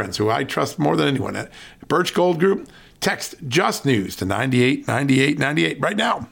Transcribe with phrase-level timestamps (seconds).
[0.00, 1.52] friends who I trust more than anyone at
[1.86, 2.70] Birch Gold Group.
[3.00, 6.26] Text Just News to 989898 right now.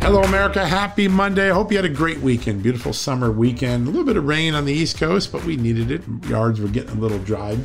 [0.00, 0.66] Hello, America.
[0.66, 1.50] Happy Monday.
[1.50, 2.62] I hope you had a great weekend.
[2.62, 3.86] Beautiful summer weekend.
[3.86, 6.00] A little bit of rain on the East Coast, but we needed it.
[6.26, 7.58] Yards were getting a little dry.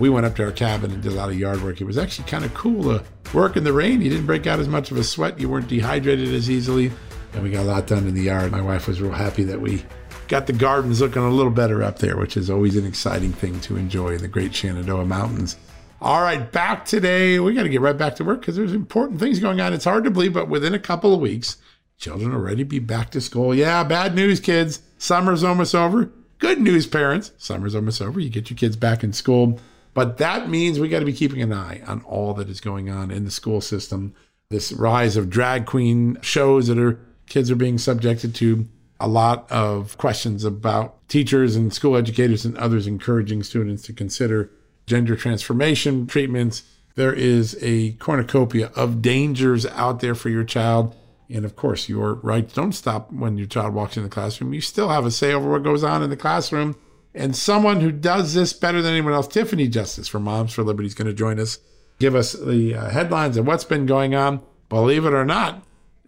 [0.00, 1.80] We went up to our cabin and did a lot of yard work.
[1.80, 4.02] It was actually kind of cool to work in the rain.
[4.02, 5.40] You didn't break out as much of a sweat.
[5.40, 6.92] You weren't dehydrated as easily
[7.34, 8.52] and we got a lot done in the yard.
[8.52, 9.82] My wife was real happy that we
[10.28, 13.60] got the gardens looking a little better up there, which is always an exciting thing
[13.60, 15.56] to enjoy in the great Shenandoah Mountains.
[16.00, 17.38] All right, back today.
[17.38, 19.72] We got to get right back to work because there's important things going on.
[19.72, 21.58] It's hard to believe, but within a couple of weeks,
[21.96, 23.54] children already be back to school.
[23.54, 24.80] Yeah, bad news, kids.
[24.98, 26.10] Summer's almost over.
[26.38, 27.30] Good news, parents.
[27.38, 28.18] Summer's almost over.
[28.18, 29.60] You get your kids back in school.
[29.94, 32.90] But that means we got to be keeping an eye on all that is going
[32.90, 34.14] on in the school system.
[34.48, 36.98] This rise of drag queen shows that are
[37.32, 38.68] kids are being subjected to
[39.00, 44.50] a lot of questions about teachers and school educators and others encouraging students to consider
[44.86, 46.62] gender transformation treatments.
[46.94, 50.94] There is a cornucopia of dangers out there for your child.
[51.30, 54.52] And of course, your rights don't stop when your child walks in the classroom.
[54.52, 56.76] You still have a say over what goes on in the classroom.
[57.14, 60.86] And someone who does this better than anyone else, Tiffany Justice from Moms for Liberty,
[60.86, 61.60] is going to join us,
[61.98, 64.42] give us the uh, headlines of what's been going on.
[64.68, 65.62] Believe it or not,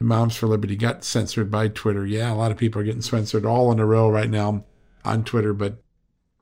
[0.05, 2.07] Moms for Liberty got censored by Twitter.
[2.07, 4.65] Yeah, a lot of people are getting censored all in a row right now
[5.05, 5.83] on Twitter, but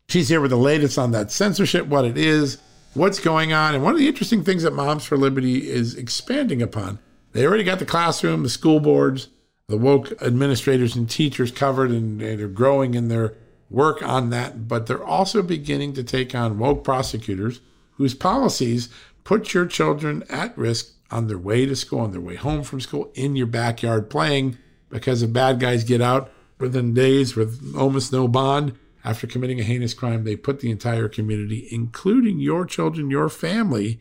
[0.09, 2.59] she's here with the latest on that censorship, what it is,
[2.95, 3.75] what's going on.
[3.75, 6.99] And one of the interesting things that Moms for Liberty is expanding upon,
[7.33, 9.29] they already got the classroom, the school boards,
[9.69, 13.35] the woke administrators and teachers covered, and they're growing in their
[13.71, 14.69] work on that.
[14.69, 17.61] But they're also beginning to take on woke prosecutors
[17.93, 18.89] whose policies
[19.25, 22.81] put your children at risk on their way to school, on their way home from
[22.81, 24.59] school, in your backyard playing
[24.89, 29.65] because if bad guys get out within days with almost no bond after committing a
[29.65, 33.99] heinous crime, they put the entire community, including your children, your family,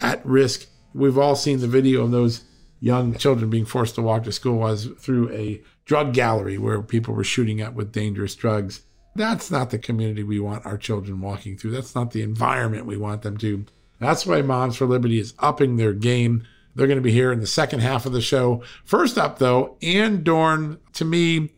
[0.00, 0.68] at risk.
[0.92, 2.44] We've all seen the video of those
[2.78, 7.14] young children being forced to walk to school was through a drug gallery where people
[7.14, 8.82] were shooting up with dangerous drugs.
[9.16, 11.70] That's not the community we want our children walking through.
[11.70, 13.64] That's not the environment we want them to.
[13.98, 16.46] That's why Moms for Liberty is upping their game.
[16.74, 18.62] They're going to be here in the second half of the show.
[18.84, 21.50] First up, though, Ann Dorn, to me,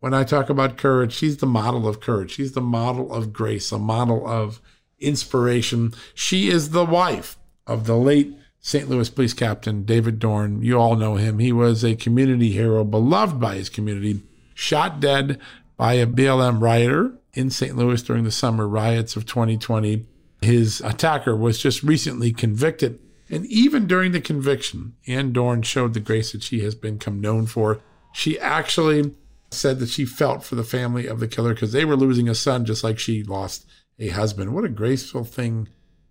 [0.00, 2.32] when I talk about courage, she's the model of courage.
[2.32, 4.60] She's the model of grace, a model of
[4.98, 5.92] inspiration.
[6.14, 7.36] She is the wife
[7.66, 8.88] of the late St.
[8.88, 10.62] Louis Police Captain David Dorn.
[10.62, 11.38] You all know him.
[11.38, 14.22] He was a community hero, beloved by his community,
[14.54, 15.38] shot dead
[15.76, 17.76] by a BLM rioter in St.
[17.76, 20.06] Louis during the summer riots of 2020.
[20.42, 22.98] His attacker was just recently convicted
[23.30, 27.46] and even during the conviction, Ann Dorn showed the grace that she has become known
[27.46, 27.80] for.
[28.12, 29.14] She actually
[29.52, 32.34] said that she felt for the family of the killer because they were losing a
[32.34, 33.66] son just like she lost
[33.98, 34.52] a husband.
[34.52, 35.68] What a graceful thing,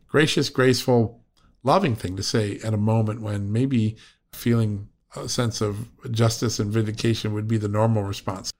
[0.07, 1.22] gracious, graceful,
[1.63, 3.97] loving thing to say at a moment when maybe
[4.31, 8.53] feeling a sense of justice and vindication would be the normal response.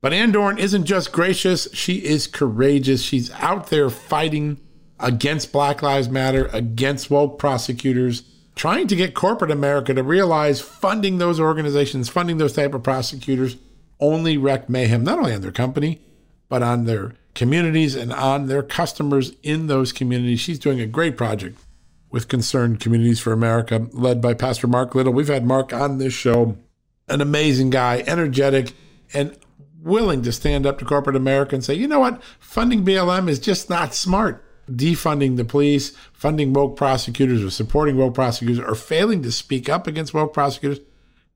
[0.00, 3.02] But Ann Dorn isn't just gracious, she is courageous.
[3.02, 4.60] She's out there fighting
[5.00, 8.22] against Black Lives Matter, against woke prosecutors,
[8.54, 13.56] trying to get corporate America to realize funding those organizations, funding those type of prosecutors
[14.00, 16.00] only wreck mayhem, not only on their company,
[16.48, 20.40] but on their communities and on their customers in those communities.
[20.40, 21.58] She's doing a great project
[22.10, 25.12] with Concerned Communities for America, led by Pastor Mark Little.
[25.12, 26.56] We've had Mark on this show,
[27.08, 28.72] an amazing guy, energetic,
[29.12, 29.36] and
[29.82, 33.38] willing to stand up to corporate America and say, you know what, funding BLM is
[33.40, 39.22] just not smart defunding the police, funding woke prosecutors, or supporting woke prosecutors, or failing
[39.22, 40.80] to speak up against woke prosecutors,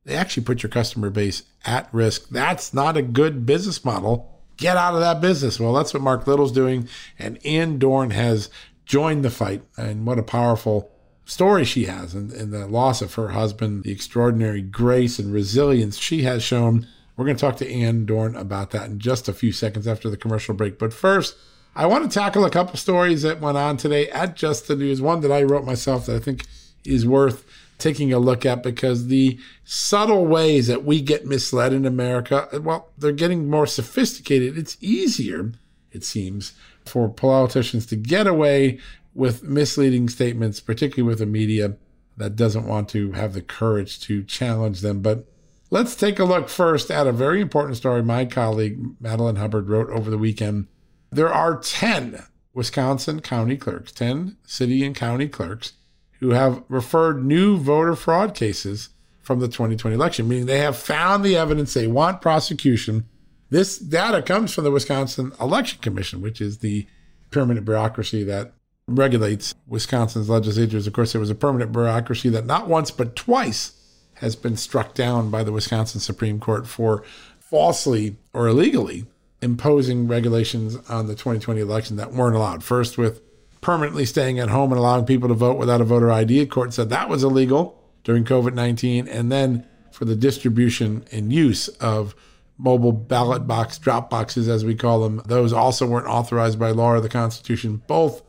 [0.04, 2.28] they actually put your customer base at risk.
[2.30, 5.58] That's not a good business model get out of that business.
[5.58, 6.88] Well, that's what Mark Little's doing.
[7.18, 8.50] And Ann Dorn has
[8.84, 9.62] joined the fight.
[9.78, 10.90] And what a powerful
[11.24, 15.96] story she has and, and the loss of her husband, the extraordinary grace and resilience
[15.96, 16.86] she has shown.
[17.16, 20.10] We're going to talk to Ann Dorn about that in just a few seconds after
[20.10, 20.78] the commercial break.
[20.78, 21.36] But first,
[21.78, 25.00] I want to tackle a couple stories that went on today at Just the News.
[25.00, 26.44] One that I wrote myself that I think
[26.84, 27.44] is worth
[27.78, 32.88] taking a look at because the subtle ways that we get misled in America, well,
[32.98, 34.58] they're getting more sophisticated.
[34.58, 35.52] It's easier,
[35.92, 36.52] it seems,
[36.84, 38.80] for politicians to get away
[39.14, 41.76] with misleading statements, particularly with the media
[42.16, 45.00] that doesn't want to have the courage to challenge them.
[45.00, 45.26] But
[45.70, 49.90] let's take a look first at a very important story my colleague Madeline Hubbard wrote
[49.90, 50.66] over the weekend.
[51.10, 52.22] There are 10
[52.52, 55.72] Wisconsin county clerks, 10 city and county clerks,
[56.20, 58.90] who have referred new voter fraud cases
[59.22, 63.06] from the 2020 election, meaning they have found the evidence they want prosecution.
[63.50, 66.86] This data comes from the Wisconsin Election Commission, which is the
[67.30, 68.52] permanent bureaucracy that
[68.86, 70.86] regulates Wisconsin's legislatures.
[70.86, 73.72] Of course, there was a permanent bureaucracy that not once but twice
[74.14, 77.04] has been struck down by the Wisconsin Supreme Court for
[77.38, 79.06] falsely or illegally
[79.40, 82.64] imposing regulations on the 2020 election that weren't allowed.
[82.64, 83.20] First, with
[83.60, 86.40] permanently staying at home and allowing people to vote without a voter ID.
[86.40, 89.08] A court said that was illegal during COVID 19.
[89.08, 92.14] And then for the distribution and use of
[92.56, 96.92] mobile ballot box drop boxes, as we call them, those also weren't authorized by law
[96.92, 97.82] or the Constitution.
[97.86, 98.22] Both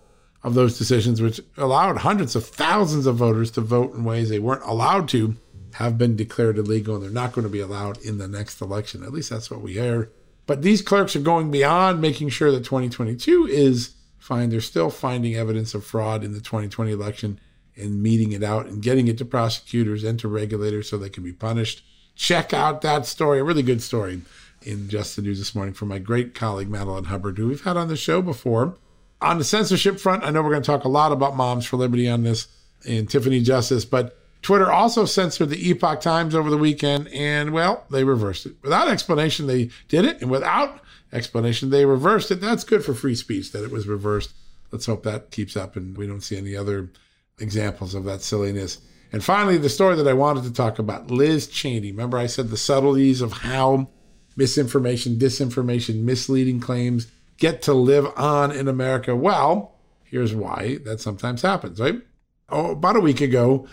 [0.43, 4.39] of those decisions, which allowed hundreds of thousands of voters to vote in ways they
[4.39, 5.35] weren't allowed to,
[5.73, 9.03] have been declared illegal and they're not going to be allowed in the next election.
[9.03, 10.09] At least that's what we hear.
[10.49, 14.49] But these clerks are going beyond making sure that 2022 is fine.
[14.49, 17.39] They're still finding evidence of fraud in the 2020 election
[17.75, 21.23] and meting it out and getting it to prosecutors and to regulators so they can
[21.23, 21.83] be punished.
[22.15, 24.23] Check out that story, a really good story
[24.63, 27.77] in Just the News this morning from my great colleague Madeline Hubbard, who we've had
[27.77, 28.75] on the show before.
[29.21, 31.77] On the censorship front, I know we're going to talk a lot about Moms for
[31.77, 32.47] Liberty on this
[32.87, 37.85] and Tiffany Justice, but Twitter also censored the Epoch Times over the weekend, and well,
[37.91, 38.55] they reversed it.
[38.63, 40.81] Without explanation, they did it, and without
[41.11, 42.41] explanation, they reversed it.
[42.41, 44.33] That's good for free speech that it was reversed.
[44.71, 46.91] Let's hope that keeps up and we don't see any other
[47.39, 48.79] examples of that silliness.
[49.11, 51.91] And finally, the story that I wanted to talk about Liz Cheney.
[51.91, 53.89] Remember, I said the subtleties of how
[54.35, 57.07] misinformation, disinformation, misleading claims
[57.37, 59.15] get to live on in America.
[59.15, 62.01] Well, here's why that sometimes happens, right?
[62.49, 63.67] Oh, about a week ago,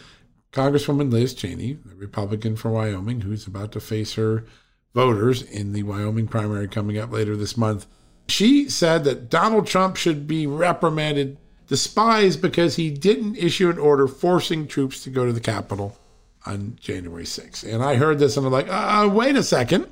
[0.56, 4.44] Congresswoman Liz Cheney, a Republican from Wyoming, who's about to face her
[4.94, 7.86] voters in the Wyoming primary coming up later this month,
[8.26, 11.36] she said that Donald Trump should be reprimanded,
[11.68, 15.98] despised because he didn't issue an order forcing troops to go to the Capitol
[16.46, 17.70] on January 6th.
[17.70, 19.86] And I heard this and I'm like, uh, wait a second.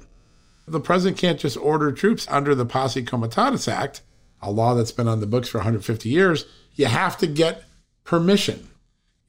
[0.66, 4.00] The president can't just order troops under the Posse Comitatus Act,
[4.40, 6.46] a law that's been on the books for 150 years.
[6.72, 7.64] You have to get
[8.04, 8.70] permission.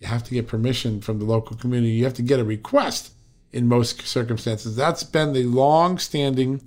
[0.06, 1.94] Have to get permission from the local community.
[1.94, 3.14] You have to get a request
[3.52, 4.76] in most circumstances.
[4.76, 6.62] That's been the long standing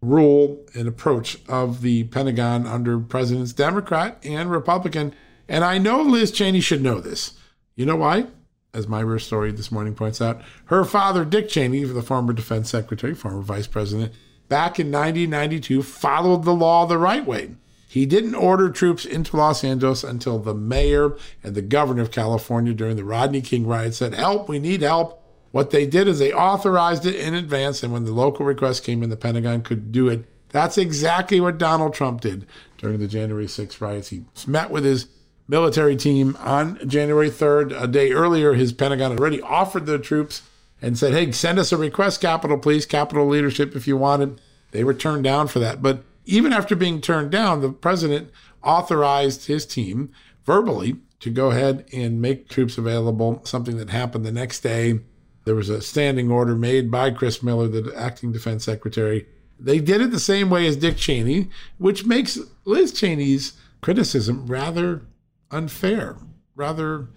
[0.00, 5.14] rule and approach of the Pentagon under Presidents Democrat and Republican.
[5.48, 7.38] And I know Liz Cheney should know this.
[7.76, 8.26] You know why?
[8.74, 13.14] as my story this morning points out, her father, Dick Cheney, the former defense secretary,
[13.14, 14.12] former vice president,
[14.48, 17.54] back in 1992, followed the law the right way.
[17.94, 22.74] He didn't order troops into Los Angeles until the mayor and the governor of California
[22.74, 25.22] during the Rodney King riot said, Help, we need help.
[25.52, 29.04] What they did is they authorized it in advance, and when the local request came
[29.04, 30.24] in, the Pentagon could do it.
[30.48, 32.48] That's exactly what Donald Trump did
[32.78, 34.08] during the January 6th riots.
[34.08, 35.06] He met with his
[35.46, 37.80] military team on January 3rd.
[37.80, 40.42] A day earlier, his Pentagon had already offered the troops
[40.82, 44.40] and said, hey, send us a request, Capitol Police, Capitol leadership, if you want it.
[44.72, 45.80] They were turned down for that.
[45.80, 48.30] But even after being turned down, the president
[48.62, 50.10] authorized his team
[50.44, 55.00] verbally to go ahead and make troops available, something that happened the next day.
[55.44, 59.26] There was a standing order made by Chris Miller, the acting defense secretary.
[59.58, 65.02] They did it the same way as Dick Cheney, which makes Liz Cheney's criticism rather
[65.50, 66.16] unfair,
[66.56, 67.08] rather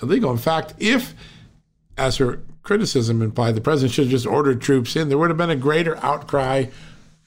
[0.00, 0.30] illegal.
[0.30, 1.14] In fact, if,
[1.96, 5.36] as her criticism implied, the president should have just ordered troops in, there would have
[5.36, 6.66] been a greater outcry.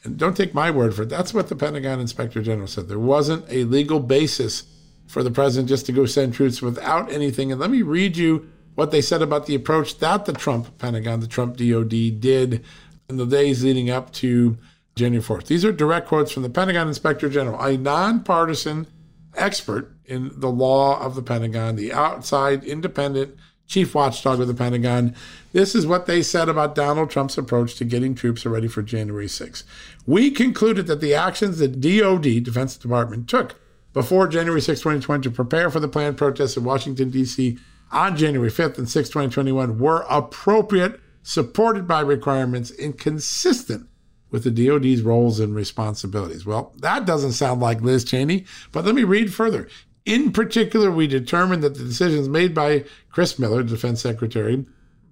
[0.06, 1.10] And don't take my word for it.
[1.10, 2.88] That's what the Pentagon Inspector General said.
[2.88, 4.64] There wasn't a legal basis
[5.08, 7.52] for the president just to go send troops without anything.
[7.52, 11.20] And let me read you what they said about the approach that the Trump Pentagon,
[11.22, 12.64] the Trump DOD, did
[13.10, 14.58] in the days leading up to
[14.96, 15.48] January 4th.
[15.48, 18.88] These are direct quotes from the Pentagon Inspector General, a nonpartisan
[19.36, 23.36] expert in the law of the Pentagon, the outside independent
[23.68, 25.16] chief watchdog of the Pentagon.
[25.54, 29.28] This is what they said about Donald Trump's approach to getting troops ready for January
[29.28, 29.64] 6th.
[30.06, 33.60] We concluded that the actions the DOD, Defense Department, took
[33.94, 37.58] before January 6, 2020, to prepare for the planned protests in Washington, D.C.
[37.92, 43.88] on January 5th and 6, 2021 were appropriate, supported by requirements, and consistent
[44.32, 46.46] with the DOD's roles and responsibilities.
[46.46, 49.70] Well, that doesn't sound like Liz Cheney, but let me read further.
[50.06, 54.66] In particular, we determined that the decisions made by Chris Miller, Defense Secretary,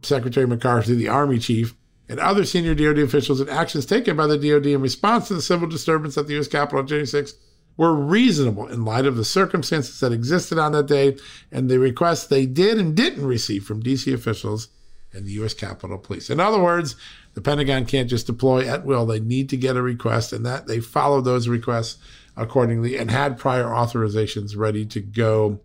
[0.04, 1.76] Secretary McCarthy, the Army Chief,
[2.08, 5.42] and other senior DoD officials and actions taken by the DoD in response to the
[5.42, 6.48] civil disturbance at the U.S.
[6.48, 7.34] Capitol on January 6
[7.76, 11.18] were reasonable in light of the circumstances that existed on that day
[11.52, 14.14] and the requests they did and didn't receive from D.C.
[14.14, 14.68] officials
[15.12, 15.54] and the U.S.
[15.54, 16.30] Capitol Police.
[16.30, 16.96] In other words,
[17.34, 19.06] the Pentagon can't just deploy at will.
[19.06, 21.98] They need to get a request, and that they followed those requests
[22.36, 25.60] accordingly and had prior authorizations ready to go.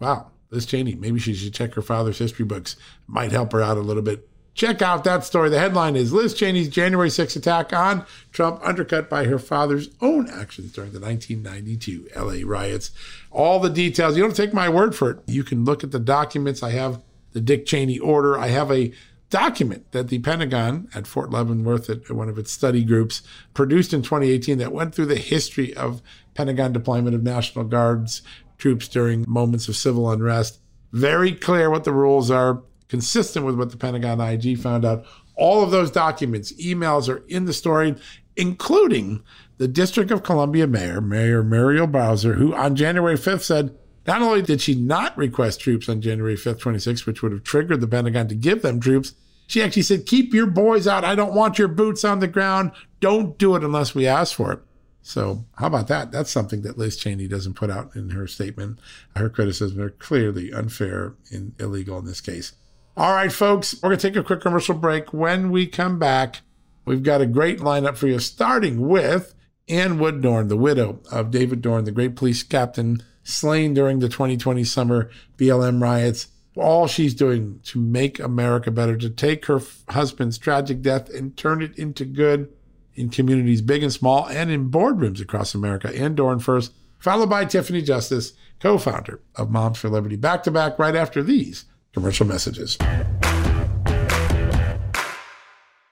[0.00, 2.76] Wow, Liz Cheney, maybe she should check her father's history books.
[3.06, 4.28] Might help her out a little bit.
[4.54, 5.48] Check out that story.
[5.48, 10.30] The headline is Liz Cheney's January 6 attack on Trump undercut by her father's own
[10.30, 12.92] actions during the 1992 LA riots.
[13.32, 14.16] All the details.
[14.16, 15.18] You don't take my word for it.
[15.26, 16.62] You can look at the documents.
[16.62, 17.02] I have
[17.32, 18.38] the Dick Cheney order.
[18.38, 18.92] I have a
[19.30, 24.02] document that the Pentagon at Fort Leavenworth, at one of its study groups, produced in
[24.02, 26.02] 2018 that went through the history of
[26.34, 28.22] Pentagon deployment of National Guards
[28.58, 30.60] troops during moments of civil unrest.
[30.92, 35.04] Very clear what the rules are, consistent with what the Pentagon IG found out.
[35.36, 37.96] All of those documents, emails are in the story,
[38.36, 39.22] including
[39.58, 44.42] the District of Columbia Mayor, Mayor Muriel Bowser, who on January 5th said, not only
[44.42, 48.28] did she not request troops on January 5th, 26, which would have triggered the Pentagon
[48.28, 49.14] to give them troops,
[49.46, 51.04] she actually said, Keep your boys out.
[51.04, 52.72] I don't want your boots on the ground.
[53.00, 54.60] Don't do it unless we ask for it.
[55.02, 56.12] So, how about that?
[56.12, 58.78] That's something that Liz Cheney doesn't put out in her statement.
[59.14, 62.54] Her criticisms are clearly unfair and illegal in this case.
[62.96, 65.12] All right, folks, we're going to take a quick commercial break.
[65.12, 66.40] When we come back,
[66.86, 69.34] we've got a great lineup for you, starting with
[69.68, 74.08] Ann Wood Dorn, the widow of David Dorn, the great police captain slain during the
[74.08, 80.38] 2020 summer BLM riots all she's doing to make America better, to take her husband's
[80.38, 82.52] tragic death and turn it into good
[82.94, 85.88] in communities big and small and in boardrooms across America.
[85.96, 90.16] Ann Dorn first, followed by Tiffany Justice, co founder of Moms for Liberty.
[90.16, 92.78] Back to back right after these commercial messages.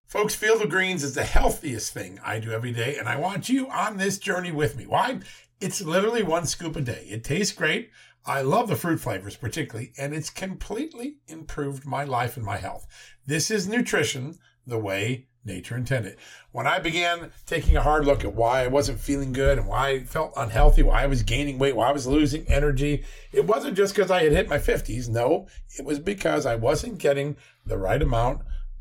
[0.05, 3.49] Folks, Field of Greens is the healthiest thing I do every day, and I want
[3.49, 4.85] you on this journey with me.
[4.85, 5.19] Why?
[5.63, 7.07] It's literally one scoop a day.
[7.09, 7.89] It tastes great.
[8.25, 12.85] I love the fruit flavors particularly, and it's completely improved my life and my health.
[13.25, 16.17] This is nutrition the way nature intended.
[16.51, 19.87] When I began taking a hard look at why I wasn't feeling good and why
[19.87, 23.77] I felt unhealthy, why I was gaining weight, why I was losing energy, it wasn't
[23.77, 25.07] just because I had hit my 50s.
[25.07, 25.47] No,
[25.79, 28.41] it was because I wasn't getting the right amount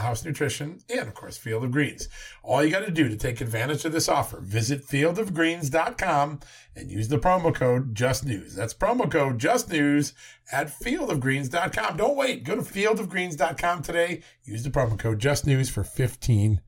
[0.00, 2.08] House Nutrition, and of course, Field of Greens.
[2.42, 6.40] All you got to do to take advantage of this offer, visit fieldofgreens.com
[6.76, 8.54] and use the promo code JustNews.
[8.54, 10.12] That's promo code JustNews
[10.52, 11.96] at fieldofgreens.com.
[11.96, 12.44] Don't wait.
[12.44, 14.22] Go to fieldofgreens.com today.
[14.44, 16.60] Use the promo code JustNews for 15%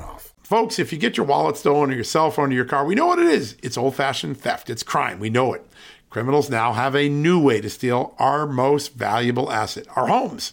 [0.00, 0.34] off.
[0.42, 2.94] Folks, if you get your wallet stolen or your cell phone or your car, we
[2.94, 3.56] know what it is.
[3.62, 5.18] It's old fashioned theft, it's crime.
[5.18, 5.66] We know it.
[6.10, 10.52] Criminals now have a new way to steal our most valuable asset, our homes.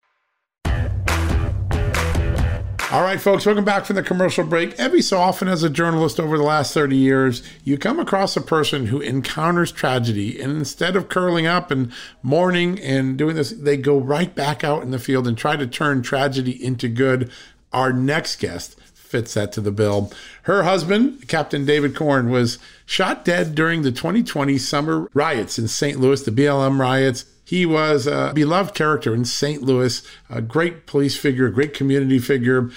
[2.91, 4.77] All right, folks, welcome back from the commercial break.
[4.77, 8.41] Every so often, as a journalist over the last 30 years, you come across a
[8.41, 13.77] person who encounters tragedy, and instead of curling up and mourning and doing this, they
[13.77, 17.31] go right back out in the field and try to turn tragedy into good.
[17.71, 20.11] Our next guest fits that to the bill.
[20.43, 25.97] Her husband, Captain David Dorn, was shot dead during the 2020 summer riots in St.
[25.97, 27.23] Louis, the BLM riots.
[27.51, 29.61] He was a beloved character in St.
[29.61, 32.69] Louis, a great police figure, a great community figure,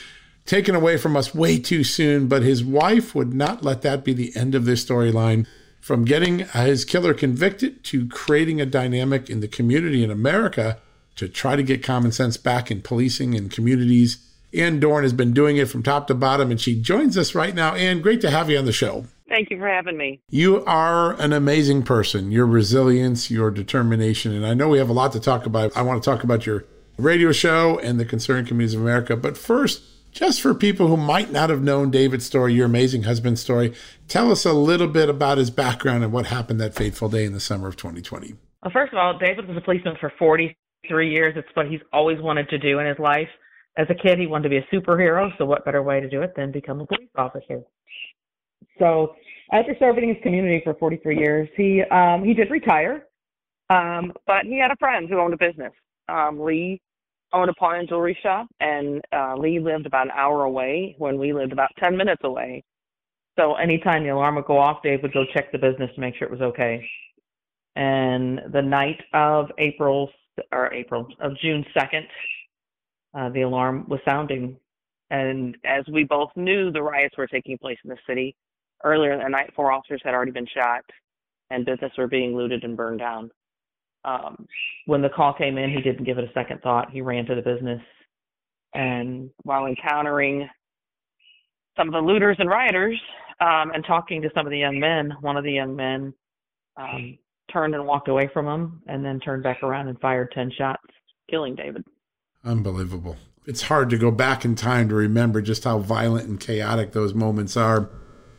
[0.46, 2.26] taken away from us way too soon.
[2.26, 5.46] But his wife would not let that be the end of this storyline.
[5.80, 10.78] From getting his killer convicted to creating a dynamic in the community in America
[11.14, 14.28] to try to get common sense back in policing and communities.
[14.52, 17.54] Ann Dorn has been doing it from top to bottom, and she joins us right
[17.54, 17.76] now.
[17.76, 19.06] Ann, great to have you on the show.
[19.28, 20.20] Thank you for having me.
[20.28, 22.30] You are an amazing person.
[22.30, 25.76] Your resilience, your determination, and I know we have a lot to talk about.
[25.76, 26.64] I want to talk about your
[26.98, 29.16] radio show and the Concerned Communities of America.
[29.16, 33.40] But first, just for people who might not have known David's story, your amazing husband's
[33.40, 33.74] story,
[34.08, 37.32] tell us a little bit about his background and what happened that fateful day in
[37.32, 38.34] the summer of 2020.
[38.62, 41.34] Well, first of all, David was a policeman for 43 years.
[41.36, 43.28] It's what he's always wanted to do in his life.
[43.76, 45.36] As a kid, he wanted to be a superhero.
[45.36, 47.62] So, what better way to do it than become a police officer?
[48.78, 49.14] So
[49.52, 53.06] after serving his community for 43 years, he um, he did retire,
[53.70, 55.72] um, but he had a friend who owned a business.
[56.08, 56.80] Um, Lee
[57.32, 61.18] owned a pawn and jewelry shop, and uh, Lee lived about an hour away when
[61.18, 62.62] we lived about 10 minutes away.
[63.38, 66.14] So anytime the alarm would go off, Dave would go check the business to make
[66.16, 66.84] sure it was okay.
[67.74, 70.10] And the night of April
[70.52, 72.06] or April of June 2nd,
[73.14, 74.56] uh, the alarm was sounding.
[75.10, 78.36] And as we both knew, the riots were taking place in the city
[78.82, 80.84] earlier that night, four officers had already been shot
[81.50, 83.30] and business were being looted and burned down.
[84.04, 84.46] Um,
[84.86, 86.90] when the call came in, he didn't give it a second thought.
[86.90, 87.80] He ran to the business.
[88.74, 90.48] And while encountering
[91.76, 93.00] some of the looters and rioters
[93.40, 96.12] um, and talking to some of the young men, one of the young men
[96.76, 97.18] um,
[97.52, 100.82] turned and walked away from him and then turned back around and fired 10 shots,
[101.30, 101.84] killing David.
[102.44, 103.16] Unbelievable.
[103.46, 107.14] It's hard to go back in time to remember just how violent and chaotic those
[107.14, 107.90] moments are.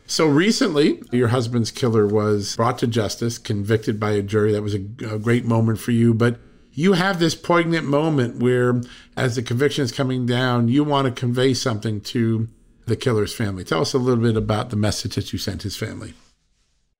[0.06, 4.52] So recently, your husband's killer was brought to justice, convicted by a jury.
[4.52, 6.14] That was a, a, great moment for you.
[6.14, 6.38] But
[6.72, 8.80] you have this poignant moment where,
[9.16, 12.48] as the conviction is coming down, you want to convey something to
[12.86, 13.64] the killer's family.
[13.64, 16.14] Tell us a little bit about the message that you sent his family.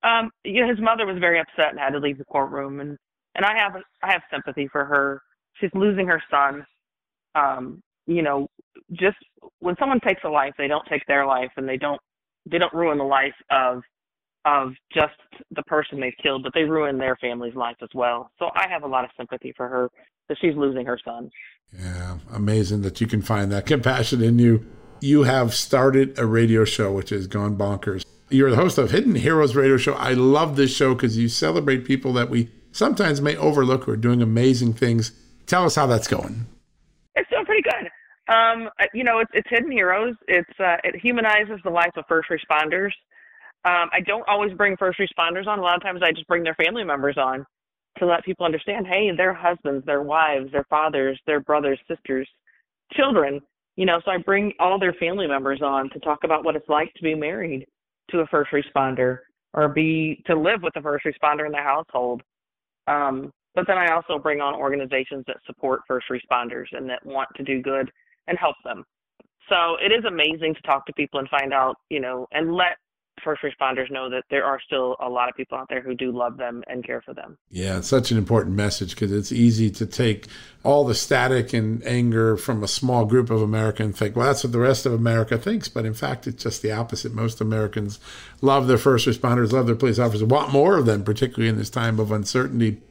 [0.03, 2.97] Um, you know, his mother was very upset and had to leave the courtroom, and
[3.35, 5.21] and I have I have sympathy for her.
[5.59, 6.65] She's losing her son.
[7.35, 8.47] Um, you know,
[8.93, 9.17] just
[9.59, 12.01] when someone takes a life, they don't take their life, and they don't
[12.49, 13.81] they don't ruin the life of
[14.47, 15.13] of just
[15.51, 18.31] the person they've killed, but they ruin their family's life as well.
[18.39, 19.89] So I have a lot of sympathy for her
[20.29, 21.29] that she's losing her son.
[21.77, 24.65] Yeah, amazing that you can find that compassion in you.
[25.01, 28.05] You have started a radio show which has gone bonkers.
[28.29, 29.93] You're the host of Hidden Heroes Radio Show.
[29.93, 33.97] I love this show because you celebrate people that we sometimes may overlook who are
[33.97, 35.11] doing amazing things.
[35.45, 36.45] Tell us how that's going.
[37.15, 37.89] It's doing pretty good.
[38.27, 40.15] Um, you know, it's, it's hidden heroes.
[40.27, 42.91] It's uh, it humanizes the life of first responders.
[43.65, 45.59] Um, I don't always bring first responders on.
[45.59, 47.45] A lot of times, I just bring their family members on
[47.99, 52.27] to let people understand, hey, their husbands, their wives, their fathers, their brothers, sisters,
[52.93, 53.41] children.
[53.75, 56.69] You know, so I bring all their family members on to talk about what it's
[56.69, 57.65] like to be married
[58.11, 59.19] to a first responder
[59.53, 62.21] or be to live with a first responder in their household.
[62.87, 67.29] Um, but then I also bring on organizations that support first responders and that want
[67.35, 67.91] to do good
[68.27, 68.83] and help them.
[69.49, 72.77] So it is amazing to talk to people and find out, you know, and let
[73.23, 76.11] first responders know that there are still a lot of people out there who do
[76.11, 77.37] love them and care for them.
[77.49, 80.27] Yeah, it's such an important message because it's easy to take
[80.63, 84.43] all the static and anger from a small group of America and think, well, that's
[84.43, 85.67] what the rest of America thinks.
[85.67, 87.13] But in fact, it's just the opposite.
[87.13, 87.99] Most Americans
[88.41, 91.69] love their first responders, love their police officers, want more of them, particularly in this
[91.69, 92.81] time of uncertainty.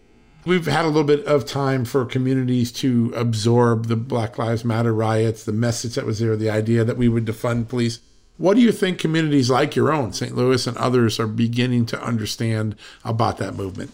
[0.47, 4.95] We've had a little bit of time for communities to absorb the Black Lives Matter
[4.95, 7.99] riots, the message that was there, the idea that we would defund police
[8.39, 10.35] what do you think communities like your own, St.
[10.35, 13.93] Louis and others, are beginning to understand about that movement?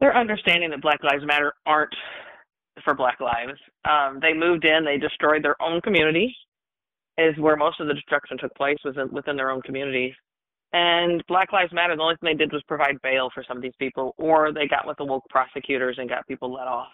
[0.00, 1.94] They're understanding that Black Lives Matter aren't
[2.84, 3.58] for Black lives.
[3.88, 6.36] Um, they moved in, they destroyed their own community,
[7.16, 10.14] is where most of the destruction took place was in, within their own communities.
[10.72, 13.62] And Black Lives Matter, the only thing they did was provide bail for some of
[13.62, 16.88] these people, or they got with the woke prosecutors and got people let off.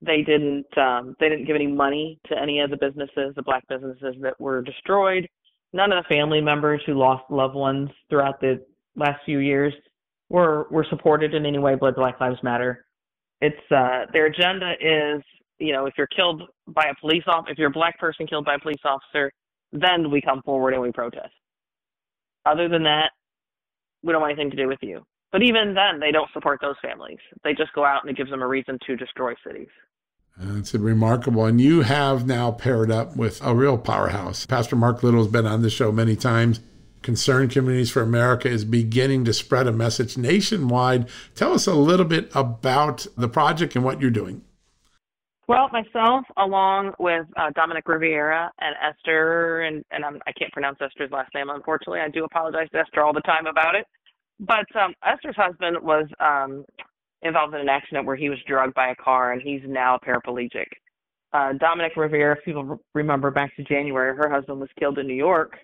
[0.00, 3.66] They didn't um, they didn't give any money to any of the businesses, the black
[3.68, 5.28] businesses that were destroyed
[5.72, 8.64] none of the family members who lost loved ones throughout the
[8.96, 9.72] last few years
[10.28, 12.86] were were supported in any way by Black Lives Matter.
[13.40, 15.22] It's uh, their agenda is,
[15.58, 18.44] you know, if you're killed by a police officer, if you're a black person killed
[18.44, 19.30] by a police officer,
[19.72, 21.32] then we come forward and we protest.
[22.46, 23.10] Other than that,
[24.02, 25.04] we don't want anything to do with you.
[25.32, 27.18] But even then, they don't support those families.
[27.44, 29.68] They just go out and it gives them a reason to destroy cities.
[30.40, 31.44] It's remarkable.
[31.44, 34.46] And you have now paired up with a real powerhouse.
[34.46, 36.60] Pastor Mark Little has been on the show many times.
[37.02, 41.08] Concerned Communities for America is beginning to spread a message nationwide.
[41.34, 44.42] Tell us a little bit about the project and what you're doing.
[45.48, 50.52] Well, myself, along with uh, Dominic Rivera and Esther, and, and I'm, I can not
[50.52, 52.00] pronounce Esther's last name, unfortunately.
[52.00, 53.86] I do apologize to Esther all the time about it.
[54.38, 56.66] But um, Esther's husband was um,
[57.22, 60.66] involved in an accident where he was drugged by a car and he's now paraplegic.
[61.32, 65.14] Uh, Dominic Rivera, if people remember back to January, her husband was killed in New
[65.14, 65.56] York,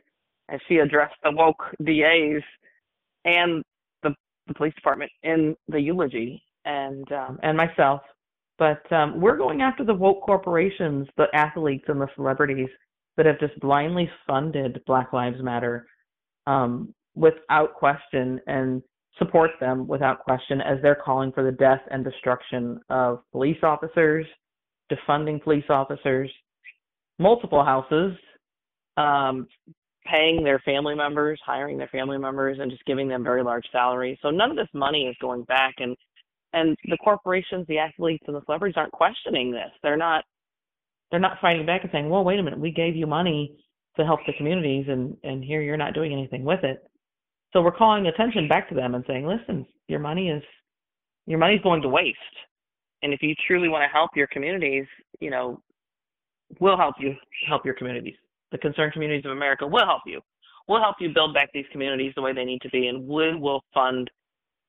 [0.48, 2.42] and she addressed the woke DAs
[3.26, 3.62] and
[4.02, 4.14] the,
[4.46, 8.00] the police department in the eulogy, and um, and myself.
[8.58, 12.68] But um, we're going after the woke corporations, the athletes, and the celebrities
[13.16, 15.86] that have just blindly funded Black Lives Matter
[16.46, 18.82] um, without question and
[19.18, 24.26] support them without question as they're calling for the death and destruction of police officers,
[24.90, 26.30] defunding police officers,
[27.18, 28.16] multiple houses,
[28.96, 29.46] um,
[30.06, 34.18] paying their family members, hiring their family members, and just giving them very large salaries.
[34.20, 35.96] So none of this money is going back, and
[36.54, 39.70] and the corporations, the athletes, and the celebrities aren't questioning this.
[39.82, 40.24] They're not
[41.10, 43.56] they're not fighting back and saying, "Well, wait a minute, we gave you money
[43.96, 46.82] to help the communities, and and here you're not doing anything with it."
[47.54, 50.42] So we're calling attention back to them and saying, listen, your money is
[51.26, 52.18] your money's going to waste.
[53.02, 54.86] And if you truly want to help your communities,
[55.20, 55.62] you know,
[56.60, 57.14] we'll help you
[57.48, 58.16] help your communities.
[58.50, 60.20] The concerned communities of America will help you.
[60.68, 63.36] We'll help you build back these communities the way they need to be, and we
[63.36, 64.10] will fund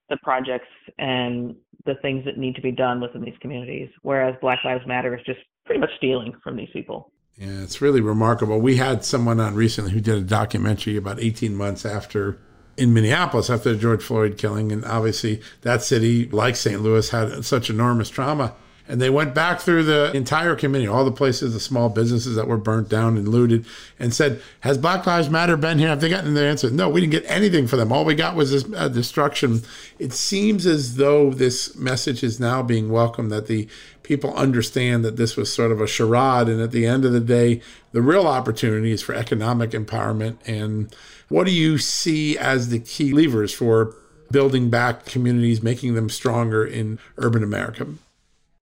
[0.10, 3.90] the projects and the things that need to be done within these communities.
[4.02, 7.12] Whereas Black Lives Matter is just pretty much stealing from these people.
[7.38, 8.62] Yeah, it's really remarkable.
[8.62, 12.40] We had someone on recently who did a documentary about 18 months after
[12.78, 14.72] in Minneapolis after the George Floyd killing.
[14.72, 16.82] And obviously, that city, like St.
[16.82, 18.54] Louis, had such enormous trauma.
[18.88, 22.48] And they went back through the entire community, all the places, the small businesses that
[22.48, 23.66] were burnt down and looted,
[24.00, 25.90] and said, Has Black Lives Matter been here?
[25.90, 26.70] Have they gotten the answer?
[26.70, 27.92] No, we didn't get anything for them.
[27.92, 29.62] All we got was this uh, destruction.
[29.98, 33.68] It seems as though this message is now being welcomed, that the
[34.04, 36.48] people understand that this was sort of a charade.
[36.48, 40.94] And at the end of the day, the real opportunity is for economic empowerment and
[41.28, 43.96] what do you see as the key levers for
[44.32, 47.88] building back communities, making them stronger in urban America?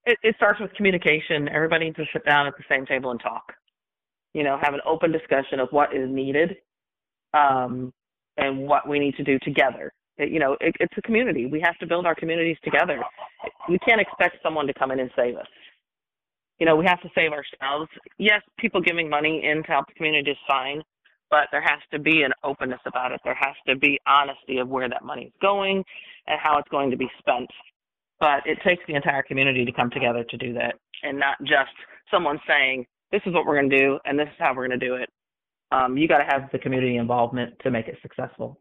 [0.06, 1.48] It, it starts with communication.
[1.50, 3.54] Everybody needs to sit down at the same table and talk.
[4.34, 6.58] You know, have an open discussion of what is needed
[7.34, 7.94] um,
[8.38, 9.94] and what we need to do together.
[10.18, 11.46] It, you know, it, it's a community.
[11.46, 13.02] We have to build our communities together.
[13.70, 15.48] We can't expect someone to come in and save us.
[16.60, 17.90] You know, we have to save ourselves.
[18.18, 20.82] Yes, people giving money in to help the community is fine,
[21.30, 23.22] but there has to be an openness about it.
[23.24, 25.84] There has to be honesty of where that money is going
[26.28, 27.50] and how it's going to be spent.
[28.20, 31.72] But it takes the entire community to come together to do that and not just
[32.10, 34.80] someone saying, this is what we're going to do and this is how we're going
[34.80, 35.10] to do it.
[35.72, 38.60] Um, you got to have the community involvement to make it successful.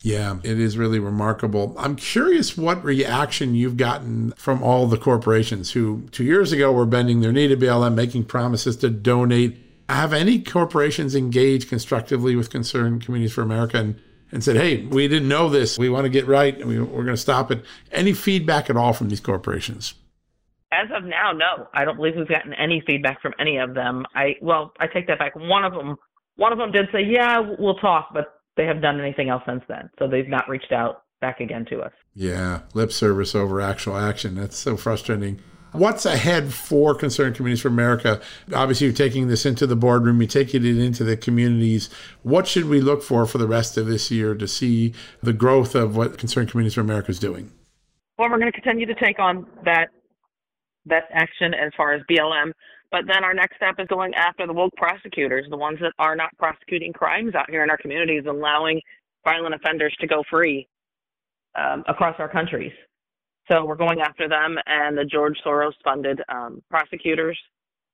[0.00, 1.74] Yeah, it is really remarkable.
[1.78, 6.86] I'm curious what reaction you've gotten from all the corporations who two years ago were
[6.86, 12.50] bending their knee to BLM, making promises to donate have any corporations engaged constructively with
[12.50, 14.00] Concerned Communities for America and,
[14.34, 15.78] and said, hey, we didn't know this.
[15.78, 17.64] We want to get right and we, we're going to stop it?
[17.92, 19.94] Any feedback at all from these corporations?
[20.72, 21.68] As of now, no.
[21.72, 24.04] I don't believe we've gotten any feedback from any of them.
[24.16, 25.36] I well, I take that back.
[25.36, 25.94] One of them,
[26.34, 29.62] one of them did say, "Yeah, we'll talk," but they have done anything else since
[29.68, 29.88] then.
[30.00, 31.92] So they've not reached out back again to us.
[32.12, 34.34] Yeah, lip service over actual action.
[34.34, 35.40] That's so frustrating.
[35.74, 38.20] What's ahead for Concerned Communities for America?
[38.54, 41.90] Obviously, you're taking this into the boardroom, you're taking it into the communities.
[42.22, 45.74] What should we look for for the rest of this year to see the growth
[45.74, 47.50] of what Concerned Communities for America is doing?
[48.16, 49.88] Well, we're going to continue to take on that
[50.86, 52.52] that action as far as BLM,
[52.92, 56.14] but then our next step is going after the woke prosecutors, the ones that are
[56.14, 58.80] not prosecuting crimes out here in our communities, allowing
[59.24, 60.68] violent offenders to go free
[61.56, 62.70] um, across our countries.
[63.50, 67.38] So we're going after them and the George Soros funded um, prosecutors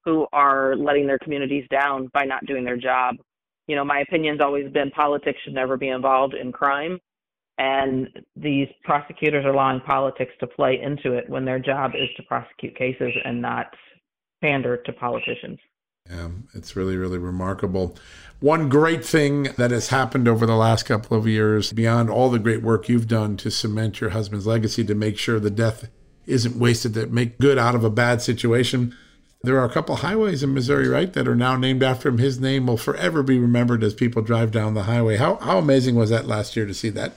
[0.05, 3.17] who are letting their communities down by not doing their job.
[3.67, 6.99] You know, my opinion's always been politics should never be involved in crime.
[7.59, 12.23] And these prosecutors are allowing politics to play into it when their job is to
[12.23, 13.67] prosecute cases and not
[14.41, 15.59] pander to politicians.
[16.11, 17.96] Yeah, it's really, really remarkable.
[18.40, 22.38] One great thing that has happened over the last couple of years, beyond all the
[22.38, 25.88] great work you've done to cement your husband's legacy, to make sure the death
[26.27, 28.96] isn't wasted, to make good out of a bad situation.
[29.42, 32.18] There are a couple highways in Missouri, right, that are now named after him.
[32.18, 35.16] His name will forever be remembered as people drive down the highway.
[35.16, 37.12] How how amazing was that last year to see that?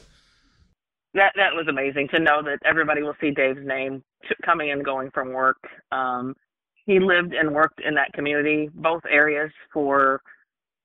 [1.15, 4.03] That that was amazing to know that everybody will see Dave's name
[4.45, 5.58] coming and going from work.
[5.91, 6.36] Um,
[6.86, 10.22] he lived and worked in that community, both areas, for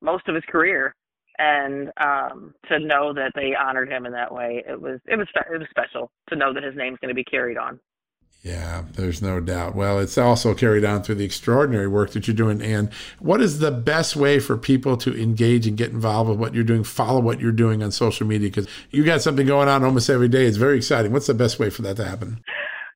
[0.01, 0.95] most of his career,
[1.39, 5.29] and um, to know that they honored him in that way, it was it was
[5.35, 7.79] it was special to know that his name's going to be carried on.
[8.43, 9.75] Yeah, there's no doubt.
[9.75, 12.63] Well, it's also carried on through the extraordinary work that you're doing.
[12.63, 16.55] And what is the best way for people to engage and get involved with what
[16.55, 16.85] you're doing?
[16.85, 20.29] Follow what you're doing on social media because you got something going on almost every
[20.29, 20.47] day.
[20.47, 21.13] It's very exciting.
[21.13, 22.41] What's the best way for that to happen?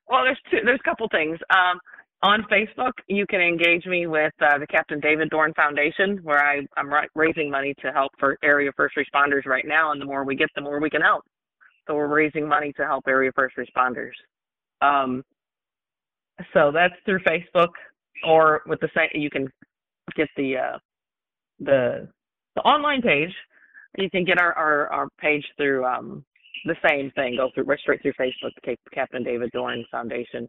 [0.07, 1.39] Well, there's two, there's a couple things.
[1.49, 1.79] Um,
[2.23, 6.61] on Facebook, you can engage me with uh, the Captain David Dorn Foundation, where I,
[6.77, 9.91] I'm raising money to help for area first responders right now.
[9.91, 11.23] And the more we get, the more we can help.
[11.85, 14.13] So we're raising money to help area first responders.
[14.81, 15.21] Um,
[16.53, 17.69] so that's through Facebook,
[18.25, 19.47] or with the site you can
[20.15, 20.77] get the uh,
[21.59, 22.07] the
[22.55, 23.33] the online page.
[23.97, 26.23] You can get our our, our page through um,
[26.65, 27.35] the same thing.
[27.35, 30.47] Go through right straight through Facebook, the Captain David Dorn Foundation.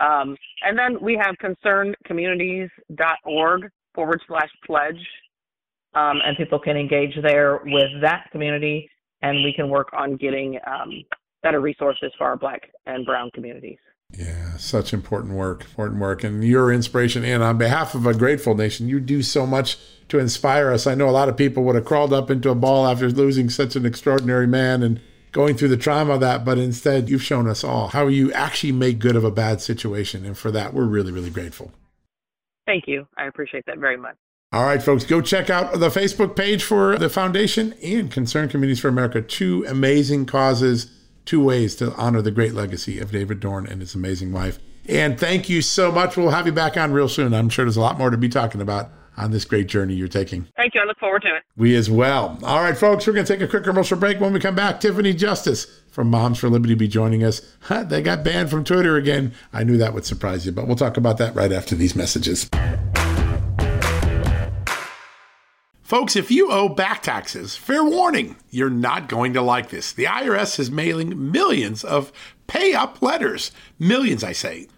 [0.00, 5.04] Um, and then we have concernedcommunities.org forward slash pledge.
[5.94, 8.90] Um, and people can engage there with that community,
[9.22, 11.02] and we can work on getting um,
[11.42, 13.78] better resources for our Black and Brown communities.
[14.16, 16.24] Yeah, such important work, important work.
[16.24, 19.76] And your inspiration, and on behalf of a grateful nation, you do so much
[20.08, 20.86] to inspire us.
[20.86, 23.50] I know a lot of people would have crawled up into a ball after losing
[23.50, 25.00] such an extraordinary man and
[25.38, 28.72] going through the trauma of that, but instead you've shown us all how you actually
[28.72, 30.26] make good of a bad situation.
[30.26, 31.70] And for that, we're really, really grateful.
[32.66, 33.06] Thank you.
[33.16, 34.16] I appreciate that very much.
[34.50, 38.80] All right, folks, go check out the Facebook page for the foundation and Concerned Communities
[38.80, 39.22] for America.
[39.22, 40.90] Two amazing causes,
[41.24, 44.58] two ways to honor the great legacy of David Dorn and his amazing wife.
[44.88, 46.16] And thank you so much.
[46.16, 47.32] We'll have you back on real soon.
[47.32, 50.08] I'm sure there's a lot more to be talking about on this great journey you're
[50.08, 50.46] taking.
[50.56, 50.80] Thank you.
[50.80, 51.42] I look forward to it.
[51.56, 52.38] We as well.
[52.42, 54.20] All right, folks, we're going to take a quick commercial break.
[54.20, 57.42] When we come back, Tiffany Justice from Moms for Liberty be joining us.
[57.68, 59.34] they got banned from Twitter again.
[59.52, 62.48] I knew that would surprise you, but we'll talk about that right after these messages.
[65.82, 69.90] Folks, if you owe back taxes, fair warning, you're not going to like this.
[69.90, 72.12] The IRS is mailing millions of
[72.46, 73.52] pay up letters.
[73.78, 74.68] Millions, I say.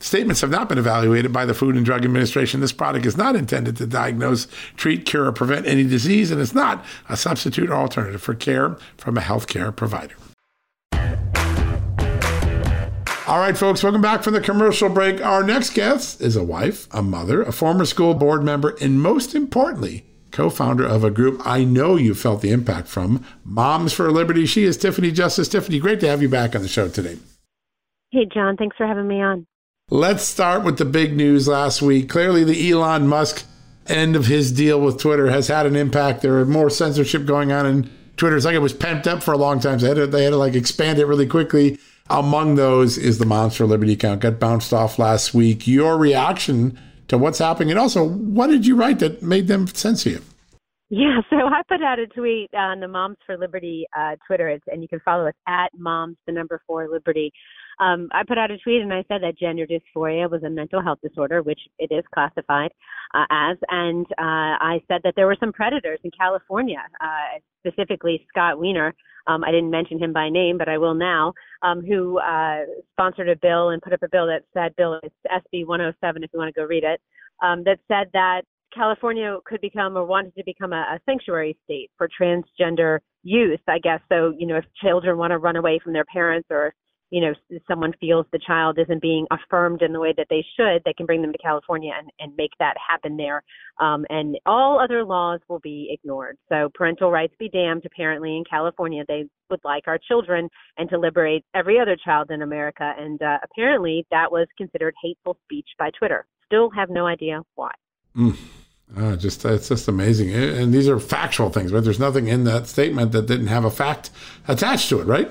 [0.00, 2.60] Statements have not been evaluated by the Food and Drug Administration.
[2.60, 6.54] This product is not intended to diagnose, treat, cure, or prevent any disease, and is
[6.54, 10.14] not a substitute or alternative for care from a healthcare provider.
[13.26, 15.24] All right, folks, welcome back from the commercial break.
[15.24, 19.34] Our next guest is a wife, a mother, a former school board member, and most
[19.34, 24.10] importantly, co founder of a group I know you felt the impact from, Moms for
[24.10, 24.46] Liberty.
[24.46, 25.46] She is Tiffany Justice.
[25.46, 27.18] Tiffany, great to have you back on the show today.
[28.10, 29.46] Hey, John, thanks for having me on.
[29.92, 32.08] Let's start with the big news last week.
[32.08, 33.44] Clearly, the Elon Musk
[33.88, 36.22] end of his deal with Twitter has had an impact.
[36.22, 38.36] There are more censorship going on in Twitter.
[38.36, 39.80] It's like it was pent up for a long time.
[39.80, 41.76] So they had to, they had to like expand it really quickly.
[42.08, 44.20] Among those is the Moms for Liberty account.
[44.20, 45.66] Got bounced off last week.
[45.66, 50.10] Your reaction to what's happening, and also what did you write that made them censor
[50.10, 50.22] you?
[50.90, 54.82] Yeah, so I put out a tweet on the Moms for Liberty uh, Twitter, and
[54.82, 57.32] you can follow us at Moms the number four Liberty
[57.80, 60.82] um, I put out a tweet and I said that gender dysphoria was a mental
[60.82, 62.70] health disorder, which it is classified
[63.14, 68.26] uh, as, and uh, I said that there were some predators in California, uh, specifically
[68.28, 68.94] Scott Wiener.
[69.26, 71.32] Um, I didn't mention him by name, but I will now.
[71.62, 72.60] Um, who uh,
[72.92, 76.30] sponsored a bill and put up a bill that said, "Bill, it's SB 107 if
[76.32, 77.00] you want to go read it,"
[77.42, 78.42] um, that said that
[78.74, 83.78] California could become or wanted to become a, a sanctuary state for transgender youth, I
[83.78, 84.00] guess.
[84.08, 86.72] So, you know, if children want to run away from their parents or
[87.10, 87.32] you know
[87.68, 91.06] someone feels the child isn't being affirmed in the way that they should they can
[91.06, 93.42] bring them to california and, and make that happen there
[93.80, 98.44] um, and all other laws will be ignored so parental rights be damned apparently in
[98.48, 103.20] california they would like our children and to liberate every other child in america and
[103.22, 107.72] uh, apparently that was considered hateful speech by twitter still have no idea why
[108.16, 108.36] mm.
[108.96, 111.84] Uh, just it's just amazing, and these are factual things, right?
[111.84, 114.10] There's nothing in that statement that didn't have a fact
[114.48, 115.30] attached to it, right?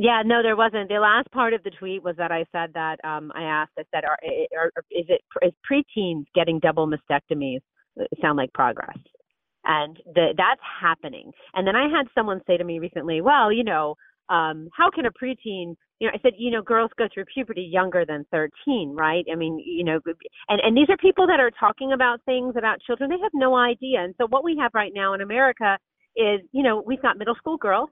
[0.00, 0.88] Yeah, no, there wasn't.
[0.88, 3.82] The last part of the tweet was that I said that um, I asked, I
[3.92, 4.16] said, are,
[4.56, 7.58] are, is it is preteens getting double mastectomies
[8.22, 8.96] sound like progress?
[9.64, 11.32] And the, that's happening.
[11.54, 13.96] And then I had someone say to me recently, well, you know,
[14.28, 17.62] um, how can a preteen, you know, I said, you know, girls go through puberty
[17.62, 19.24] younger than 13, right?
[19.32, 19.98] I mean, you know,
[20.48, 23.10] and, and these are people that are talking about things about children.
[23.10, 24.04] They have no idea.
[24.04, 25.76] And so what we have right now in America
[26.14, 27.90] is, you know, we've got middle school girls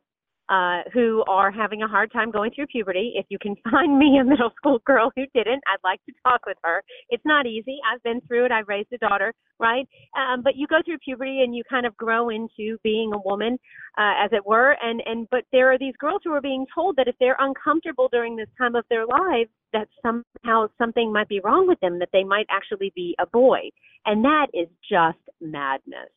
[0.48, 3.12] uh, who are having a hard time going through puberty.
[3.16, 6.46] If you can find me a middle school girl who didn't, I'd like to talk
[6.46, 6.82] with her.
[7.10, 7.78] It's not easy.
[7.90, 8.52] I've been through it.
[8.52, 9.86] I've raised a daughter, right?
[10.16, 13.58] Um, but you go through puberty and you kind of grow into being a woman,
[13.98, 14.76] uh, as it were.
[14.82, 18.08] And and but there are these girls who are being told that if they're uncomfortable
[18.10, 22.08] during this time of their lives, that somehow something might be wrong with them, that
[22.12, 23.60] they might actually be a boy,
[24.04, 26.10] and that is just madness.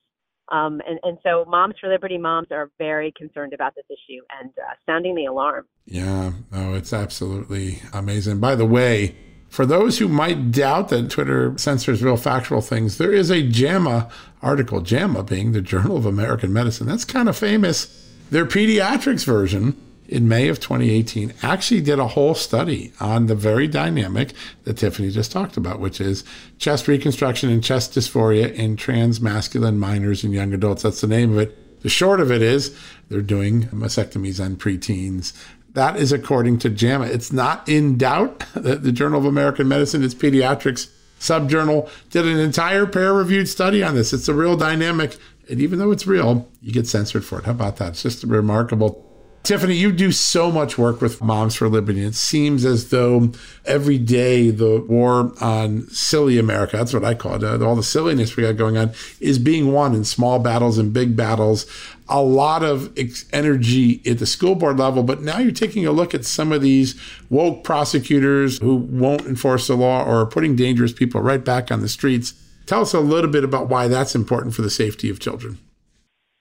[0.51, 4.51] Um, and, and so Moms for Liberty moms are very concerned about this issue and
[4.57, 5.65] uh, sounding the alarm.
[5.85, 8.39] Yeah, oh, it's absolutely amazing.
[8.39, 9.15] By the way,
[9.49, 14.09] for those who might doubt that Twitter censors real factual things, there is a JAMA
[14.41, 16.87] article, JAMA being the Journal of American Medicine.
[16.87, 18.07] That's kind of famous.
[18.29, 19.75] Their pediatrics version
[20.09, 25.11] in May of 2018 actually did a whole study on the very dynamic that Tiffany
[25.11, 26.23] just talked about, which is
[26.57, 30.81] chest reconstruction and chest dysphoria in transmasculine minors and young adults.
[30.81, 31.81] That's the name of it.
[31.83, 32.75] The short of it is
[33.07, 35.33] they're doing mastectomies on preteens.
[35.73, 37.05] That is according to JAMA.
[37.05, 42.39] It's not in doubt that the Journal of American Medicine, its pediatrics subjournal, did an
[42.39, 44.11] entire peer reviewed study on this.
[44.11, 45.17] It's a real dynamic.
[45.49, 47.45] And even though it's real, you get censored for it.
[47.45, 47.89] How about that?
[47.89, 49.05] It's just remarkable.
[49.43, 52.03] Tiffany, you do so much work with Moms for Liberty.
[52.03, 53.31] It seems as though
[53.65, 57.81] every day the war on silly America, that's what I call it, uh, all the
[57.81, 61.65] silliness we got going on, is being won in small battles and big battles.
[62.09, 62.95] A lot of
[63.31, 66.61] energy at the school board level, but now you're taking a look at some of
[66.61, 66.99] these
[67.29, 71.81] woke prosecutors who won't enforce the law or are putting dangerous people right back on
[71.81, 72.33] the streets.
[72.65, 75.57] Tell us a little bit about why that's important for the safety of children.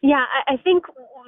[0.02, 0.84] Yeah, I think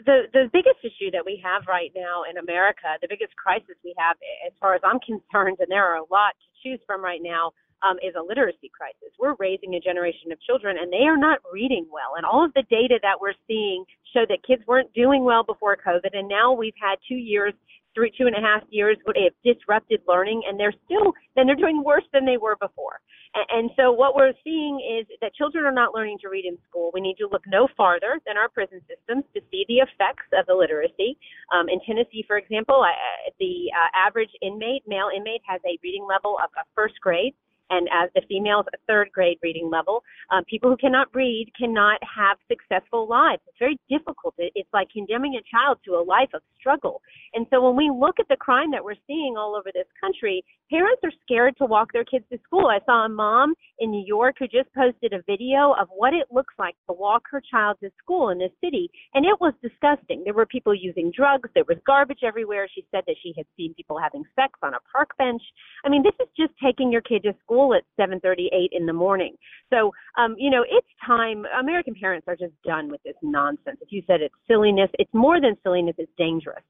[0.07, 3.95] the the biggest issue that we have right now in America, the biggest crisis we
[3.99, 7.21] have, as far as I'm concerned, and there are a lot to choose from right
[7.23, 9.13] now um, is a literacy crisis.
[9.19, 12.17] We're raising a generation of children, and they are not reading well.
[12.17, 15.77] And all of the data that we're seeing show that kids weren't doing well before
[15.77, 17.55] COVID, and now we've had two years
[17.95, 21.57] three, two and a half years would have disrupted learning, and they're still, then they're
[21.57, 23.01] doing worse than they were before.
[23.35, 26.91] And, so what we're seeing is that children are not learning to read in school.
[26.93, 30.47] We need to look no farther than our prison systems to see the effects of
[30.49, 31.17] illiteracy.
[31.55, 36.05] Um, in Tennessee, for example, uh, the uh, average inmate, male inmate, has a reading
[36.09, 37.35] level of, a first grade
[37.71, 40.03] and as the females third grade reading level.
[40.31, 43.41] Um, people who cannot read cannot have successful lives.
[43.47, 44.35] It's very difficult.
[44.39, 47.01] It's like condemning a child to a life of struggle.
[47.35, 50.45] And so when we look at the crime that we're seeing all over this country,
[50.71, 52.67] parents are scared to walk their kids to school.
[52.67, 56.27] I saw a mom in New York who just posted a video of what it
[56.31, 60.23] looks like to walk her child to school in this city, and it was disgusting.
[60.25, 62.69] There were people using drugs, there was garbage everywhere.
[62.75, 65.43] She said that she had seen people having sex on a park bench.
[65.85, 68.93] I mean, this is just taking your kid to school school at 7:38 in the
[68.93, 69.37] morning.
[69.71, 71.45] So, um, you know, it's time.
[71.59, 73.79] American parents are just done with this nonsense.
[73.81, 75.95] If you said it's silliness, it's more than silliness.
[75.99, 76.63] It's dangerous.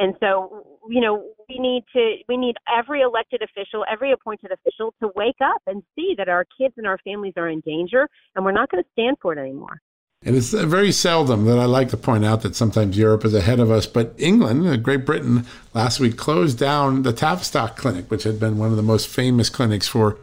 [0.00, 4.94] And so, you know, we need to we need every elected official, every appointed official
[5.00, 8.44] to wake up and see that our kids and our families are in danger, and
[8.44, 9.80] we're not going to stand for it anymore.
[10.24, 13.60] And it's very seldom that I like to point out that sometimes Europe is ahead
[13.60, 18.24] of us, but England, uh, Great Britain, last week closed down the Tavistock Clinic, which
[18.24, 20.18] had been one of the most famous clinics for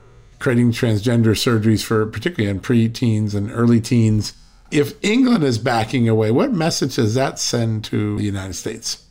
[0.45, 4.33] creating transgender surgeries for particularly in preteens and early teens.
[4.69, 9.04] If England is backing away, what message does that send to the United States?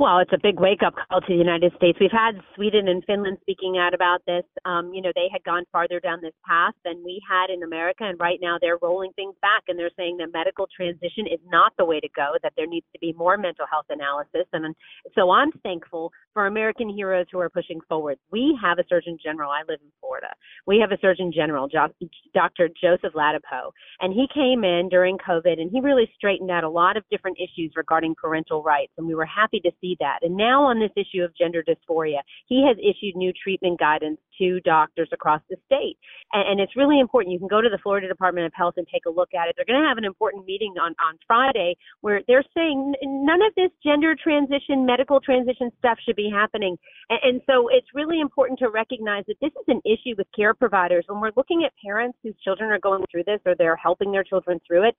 [0.00, 1.98] Well, it's a big wake up call to the United States.
[2.00, 4.44] We've had Sweden and Finland speaking out about this.
[4.64, 8.04] Um, you know, they had gone farther down this path than we had in America,
[8.04, 11.74] and right now they're rolling things back and they're saying that medical transition is not
[11.76, 14.48] the way to go, that there needs to be more mental health analysis.
[14.54, 14.74] And
[15.14, 18.16] so I'm thankful for American heroes who are pushing forward.
[18.32, 19.50] We have a Surgeon General.
[19.50, 20.28] I live in Florida.
[20.66, 22.70] We have a Surgeon General, Dr.
[22.80, 26.96] Joseph Ladapo, and he came in during COVID and he really straightened out a lot
[26.96, 30.20] of different issues regarding parental rights, and we were happy to see see that.
[30.22, 34.60] And now on this issue of gender dysphoria, he has issued new treatment guidance to
[34.60, 35.98] doctors across the state.
[36.32, 37.32] And, and it's really important.
[37.32, 39.54] You can go to the Florida Department of Health and take a look at it.
[39.56, 43.54] They're going to have an important meeting on, on Friday where they're saying none of
[43.56, 46.76] this gender transition, medical transition stuff should be happening.
[47.08, 50.54] And, and so it's really important to recognize that this is an issue with care
[50.54, 51.04] providers.
[51.08, 54.24] When we're looking at parents whose children are going through this or they're helping their
[54.24, 54.96] children through it,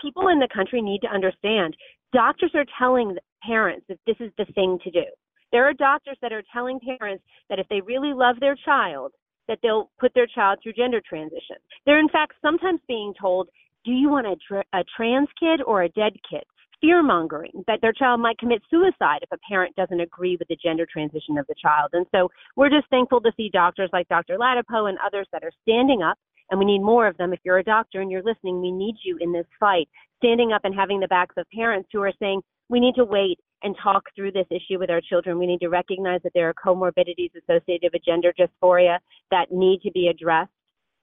[0.00, 1.76] people in the country need to understand
[2.12, 3.16] doctors are telling
[3.46, 5.04] parents that this is the thing to do.
[5.52, 9.12] There are doctors that are telling parents that if they really love their child,
[9.48, 11.56] that they'll put their child through gender transition.
[11.84, 13.48] They're in fact sometimes being told,
[13.84, 16.42] do you want a, tra- a trans kid or a dead kid?
[16.80, 20.58] Fear mongering that their child might commit suicide if a parent doesn't agree with the
[20.62, 21.90] gender transition of the child.
[21.94, 24.36] And so we're just thankful to see doctors like Dr.
[24.36, 26.18] Ladapo and others that are standing up
[26.50, 27.32] and we need more of them.
[27.32, 29.88] If you're a doctor and you're listening, we need you in this fight,
[30.18, 33.38] standing up and having the backs of parents who are saying, we need to wait
[33.62, 35.38] and talk through this issue with our children.
[35.38, 38.98] We need to recognize that there are comorbidities associated with gender dysphoria
[39.30, 40.50] that need to be addressed.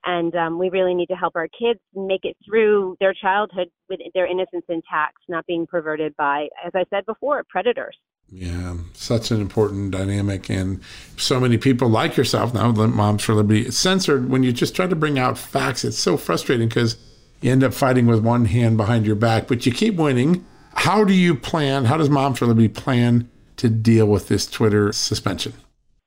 [0.06, 4.02] And um, we really need to help our kids make it through their childhood with
[4.14, 7.96] their innocence intact, not being perverted by, as I said before, predators.
[8.30, 10.50] Yeah, such an important dynamic.
[10.50, 10.82] And
[11.18, 14.96] so many people like yourself now, Moms for Liberty, censored when you just try to
[14.96, 15.86] bring out facts.
[15.86, 16.98] It's so frustrating because
[17.42, 20.46] you end up fighting with one hand behind your back, but you keep winning.
[20.76, 21.86] How do you plan?
[21.86, 25.54] How does Moms for Liberty plan to deal with this Twitter suspension?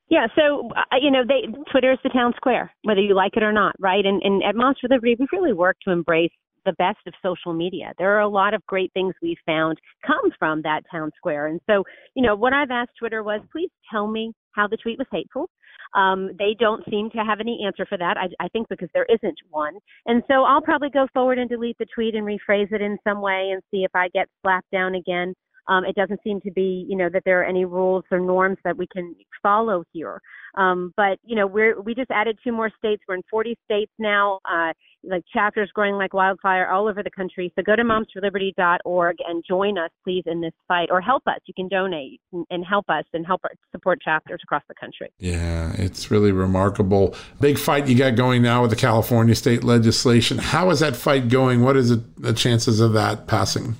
[0.08, 3.42] Yeah, so uh, you know, they Twitter is the town square, whether you like it
[3.42, 4.04] or not, right?
[4.04, 6.30] And, and at Moms for Liberty, we really work to embrace
[6.64, 7.92] the best of social media.
[7.96, 11.46] There are a lot of great things we've found come from that town square.
[11.46, 14.98] And so, you know, what I've asked Twitter was, please tell me how the tweet
[14.98, 15.48] was hateful.
[15.94, 19.06] Um, they don't seem to have any answer for that, I, I think, because there
[19.08, 19.78] isn't one.
[20.06, 23.20] And so I'll probably go forward and delete the tweet and rephrase it in some
[23.20, 25.34] way and see if I get slapped down again.
[25.68, 28.58] Um, it doesn't seem to be, you know, that there are any rules or norms
[28.64, 30.20] that we can follow here.
[30.56, 33.02] Um, but you know, we're we just added two more states.
[33.06, 34.40] We're in 40 states now.
[34.50, 34.72] Uh,
[35.08, 37.52] like chapters growing like wildfire all over the country.
[37.56, 41.38] So go to momsforliberty.org and join us, please, in this fight, or help us.
[41.46, 43.42] You can donate and help us and help
[43.72, 45.12] support chapters across the country.
[45.18, 47.14] Yeah, it's really remarkable.
[47.40, 50.38] Big fight you got going now with the California state legislation.
[50.38, 51.62] How is that fight going?
[51.62, 53.76] What is it, the chances of that passing?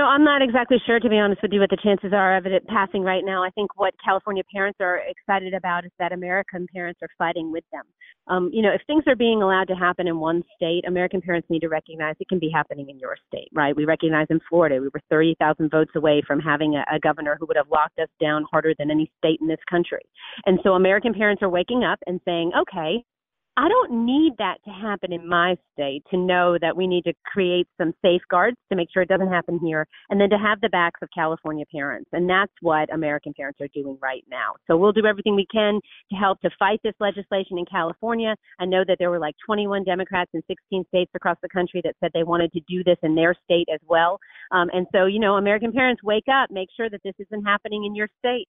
[0.00, 2.46] Know, I'm not exactly sure, to be honest with you, what the chances are of
[2.46, 3.44] it passing right now.
[3.44, 7.64] I think what California parents are excited about is that American parents are fighting with
[7.70, 7.84] them.
[8.26, 11.48] Um, you know, if things are being allowed to happen in one state, American parents
[11.50, 13.76] need to recognize it can be happening in your state, right?
[13.76, 17.46] We recognize in Florida, we were 30,000 votes away from having a, a governor who
[17.46, 20.02] would have locked us down harder than any state in this country.
[20.46, 23.04] And so American parents are waking up and saying, okay,
[23.60, 27.12] I don't need that to happen in my state to know that we need to
[27.26, 30.70] create some safeguards to make sure it doesn't happen here, and then to have the
[30.70, 32.08] backs of California parents.
[32.14, 34.54] And that's what American parents are doing right now.
[34.66, 35.78] So we'll do everything we can
[36.10, 38.34] to help to fight this legislation in California.
[38.58, 41.96] I know that there were like 21 Democrats in 16 states across the country that
[42.00, 44.18] said they wanted to do this in their state as well.
[44.52, 47.84] Um, and so, you know, American parents, wake up, make sure that this isn't happening
[47.84, 48.48] in your state.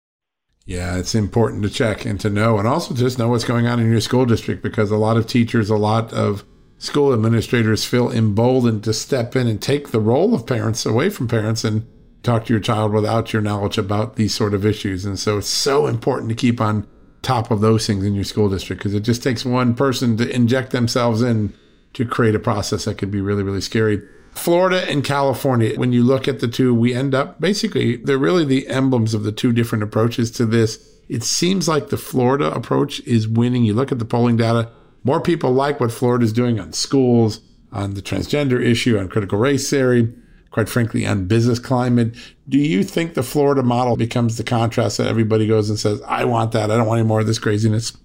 [0.67, 3.79] Yeah, it's important to check and to know, and also just know what's going on
[3.79, 6.43] in your school district because a lot of teachers, a lot of
[6.77, 11.29] school administrators feel emboldened to step in and take the role of parents away from
[11.29, 11.87] parents and
[12.21, 15.05] talk to your child without your knowledge about these sort of issues.
[15.05, 16.85] And so it's so important to keep on
[17.21, 20.29] top of those things in your school district because it just takes one person to
[20.29, 21.53] inject themselves in
[21.93, 24.01] to create a process that could be really, really scary.
[24.37, 28.45] Florida and California, when you look at the two, we end up basically, they're really
[28.45, 30.99] the emblems of the two different approaches to this.
[31.09, 33.63] It seems like the Florida approach is winning.
[33.63, 34.69] You look at the polling data,
[35.03, 37.39] more people like what Florida is doing on schools,
[37.71, 40.13] on the transgender issue, on critical race theory,
[40.51, 42.15] quite frankly, on business climate.
[42.49, 46.25] Do you think the Florida model becomes the contrast that everybody goes and says, I
[46.25, 46.71] want that.
[46.71, 47.95] I don't want any more of this craziness?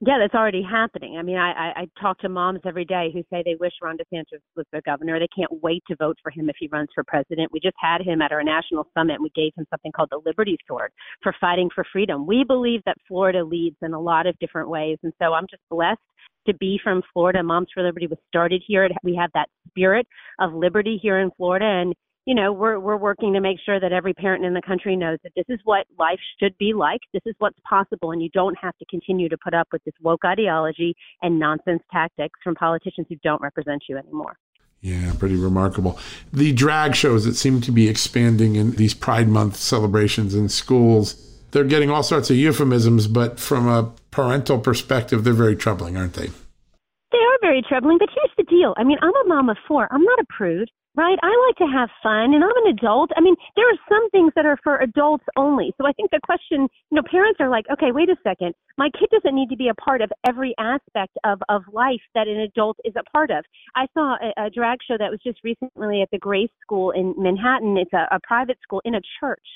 [0.00, 1.16] Yeah, that's already happening.
[1.18, 3.96] I mean, I, I, I talk to moms every day who say they wish Ron
[3.96, 5.18] DeSantis was their governor.
[5.18, 7.50] They can't wait to vote for him if he runs for president.
[7.52, 9.20] We just had him at our national summit.
[9.20, 12.28] We gave him something called the Liberty Sword for fighting for freedom.
[12.28, 14.98] We believe that Florida leads in a lot of different ways.
[15.02, 15.98] And so I'm just blessed
[16.46, 17.42] to be from Florida.
[17.42, 18.88] Moms for Liberty was started here.
[19.02, 20.06] We have that spirit
[20.38, 21.64] of liberty here in Florida.
[21.64, 21.94] And
[22.28, 25.16] you know, we're we're working to make sure that every parent in the country knows
[25.22, 27.00] that this is what life should be like.
[27.14, 29.94] This is what's possible, and you don't have to continue to put up with this
[30.02, 34.36] woke ideology and nonsense tactics from politicians who don't represent you anymore.
[34.82, 35.98] Yeah, pretty remarkable.
[36.30, 41.14] The drag shows that seem to be expanding in these Pride Month celebrations in schools.
[41.52, 46.12] They're getting all sorts of euphemisms, but from a parental perspective, they're very troubling, aren't
[46.12, 46.26] they?
[46.26, 48.74] They are very troubling, but here's the deal.
[48.76, 49.88] I mean, I'm a mom of four.
[49.90, 50.68] I'm not a prude
[50.98, 51.16] right?
[51.22, 53.10] I like to have fun and I'm an adult.
[53.16, 55.72] I mean, there are some things that are for adults only.
[55.78, 58.52] So I think the question, you know, parents are like, okay, wait a second.
[58.76, 62.26] My kid doesn't need to be a part of every aspect of, of life that
[62.26, 63.44] an adult is a part of.
[63.76, 67.14] I saw a, a drag show that was just recently at the Grace School in
[67.16, 67.76] Manhattan.
[67.78, 69.46] It's a, a private school in a church.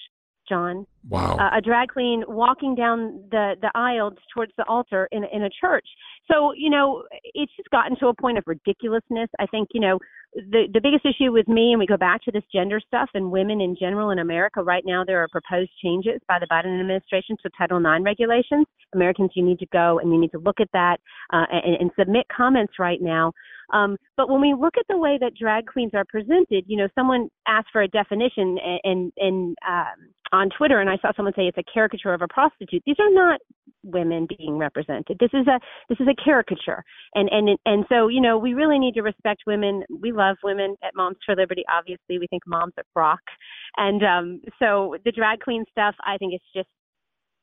[0.48, 0.86] John.
[1.08, 1.36] Wow.
[1.36, 5.50] Uh, a drag queen walking down the the aisle towards the altar in in a
[5.60, 5.86] church.
[6.30, 9.28] So you know, it's just gotten to a point of ridiculousness.
[9.38, 9.98] I think you know
[10.34, 13.30] the the biggest issue with me, and we go back to this gender stuff and
[13.30, 15.04] women in general in America right now.
[15.04, 18.66] There are proposed changes by the Biden administration to Title IX regulations.
[18.94, 20.98] Americans, you need to go and you need to look at that
[21.32, 23.32] uh, and, and submit comments right now.
[23.72, 26.88] Um, but when we look at the way that drag queens are presented, you know,
[26.94, 31.42] someone asked for a definition and and, um, on Twitter, and I saw someone say
[31.42, 32.82] it's a caricature of a prostitute.
[32.86, 33.40] These are not
[33.84, 35.18] women being represented.
[35.20, 36.82] This is a this is a caricature,
[37.14, 39.82] and and and so you know we really need to respect women.
[40.00, 41.64] We love women at Moms for Liberty.
[41.70, 43.20] Obviously, we think moms are rock,
[43.76, 45.94] and um, so the drag queen stuff.
[46.04, 46.68] I think it's just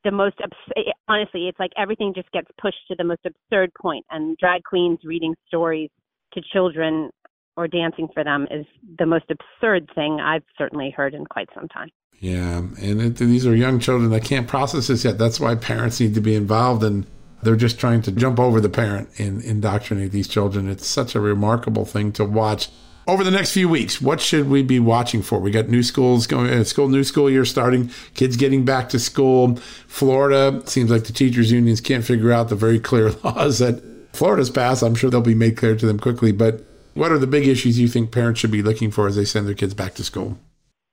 [0.03, 4.05] the most abs- honestly, it's like everything just gets pushed to the most absurd point,
[4.09, 5.89] and drag queens reading stories
[6.34, 7.09] to children
[7.57, 8.65] or dancing for them is
[8.97, 11.89] the most absurd thing I've certainly heard in quite some time.
[12.19, 15.17] Yeah, and it, these are young children that can't process this yet.
[15.17, 17.05] That's why parents need to be involved, and
[17.43, 20.69] they're just trying to jump over the parent and indoctrinate these children.
[20.69, 22.69] It's such a remarkable thing to watch.
[23.07, 25.39] Over the next few weeks, what should we be watching for?
[25.39, 28.99] We got new schools going, uh, school new school year starting, kids getting back to
[28.99, 29.55] school.
[29.88, 33.82] Florida seems like the teachers unions can't figure out the very clear laws that
[34.14, 34.84] Florida's passed.
[34.84, 36.32] I'm sure they'll be made clear to them quickly.
[36.32, 39.26] But what are the big issues you think parents should be looking for as they
[39.26, 40.38] send their kids back to school?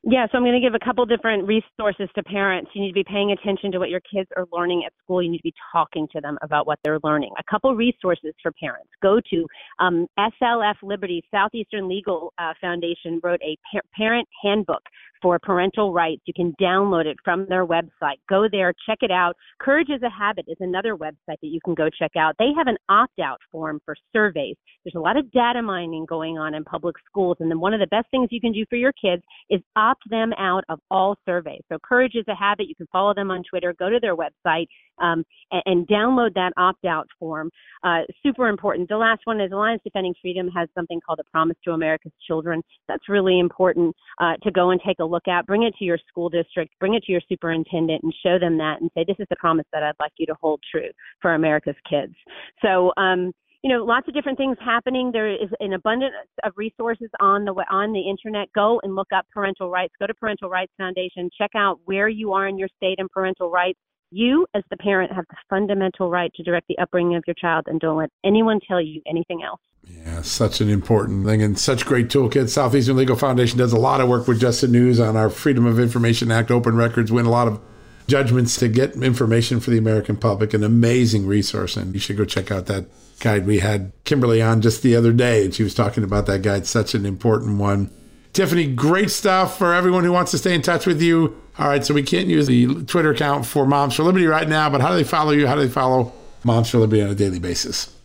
[0.08, 2.70] Yeah, so I'm going to give a couple different resources to parents.
[2.74, 5.20] You need to be paying attention to what your kids are learning at school.
[5.20, 7.32] You need to be talking to them about what they're learning.
[7.40, 8.88] A couple resources for parents.
[9.02, 9.46] Go to
[9.80, 14.82] um, SLF Liberty, Southeastern Legal uh, Foundation, wrote a par- parent handbook
[15.22, 16.22] for parental rights.
[16.26, 18.18] You can download it from their website.
[18.28, 19.36] Go there, check it out.
[19.60, 22.34] Courage is a Habit is another website that you can go check out.
[22.38, 24.56] They have an opt out form for surveys.
[24.84, 27.80] There's a lot of data mining going on in public schools, and then one of
[27.80, 31.16] the best things you can do for your kids is opt them out of all
[31.24, 31.62] surveys.
[31.70, 32.68] So, Courage is a Habit.
[32.68, 34.66] You can follow them on Twitter, go to their website,
[34.98, 37.50] um, and, and, download that opt out form.
[37.84, 38.88] Uh, super important.
[38.88, 42.62] The last one is Alliance Defending Freedom has something called a Promise to America's Children.
[42.88, 45.46] That's really important uh, to go and take a look at.
[45.46, 48.80] Bring it to your school district, bring it to your superintendent, and show them that
[48.80, 50.90] and say, This is the promise that I'd like you to hold true
[51.20, 52.14] for America's kids.
[52.62, 55.10] So, um, you know, lots of different things happening.
[55.12, 56.14] There is an abundance
[56.44, 58.52] of resources on the on the internet.
[58.54, 59.92] Go and look up parental rights.
[59.98, 61.30] Go to Parental Rights Foundation.
[61.36, 63.78] Check out where you are in your state and parental rights.
[64.10, 67.64] You, as the parent, have the fundamental right to direct the upbringing of your child,
[67.66, 69.60] and don't let anyone tell you anything else.
[69.84, 72.48] Yeah, such an important thing and such great toolkit.
[72.48, 75.78] Southeastern Legal Foundation does a lot of work with Just News on our Freedom of
[75.78, 77.60] Information Act, open records, win a lot of
[78.08, 80.54] judgments to get information for the American public.
[80.54, 82.86] An amazing resource, and you should go check out that
[83.20, 83.46] guide.
[83.46, 86.66] We had Kimberly on just the other day, and she was talking about that guide.
[86.66, 87.90] Such an important one.
[88.32, 91.40] Tiffany, great stuff for everyone who wants to stay in touch with you.
[91.58, 94.68] All right, so we can't use the Twitter account for Moms for Liberty right now,
[94.68, 95.46] but how do they follow you?
[95.46, 96.12] How do they follow
[96.44, 97.96] Moms for Liberty on a daily basis?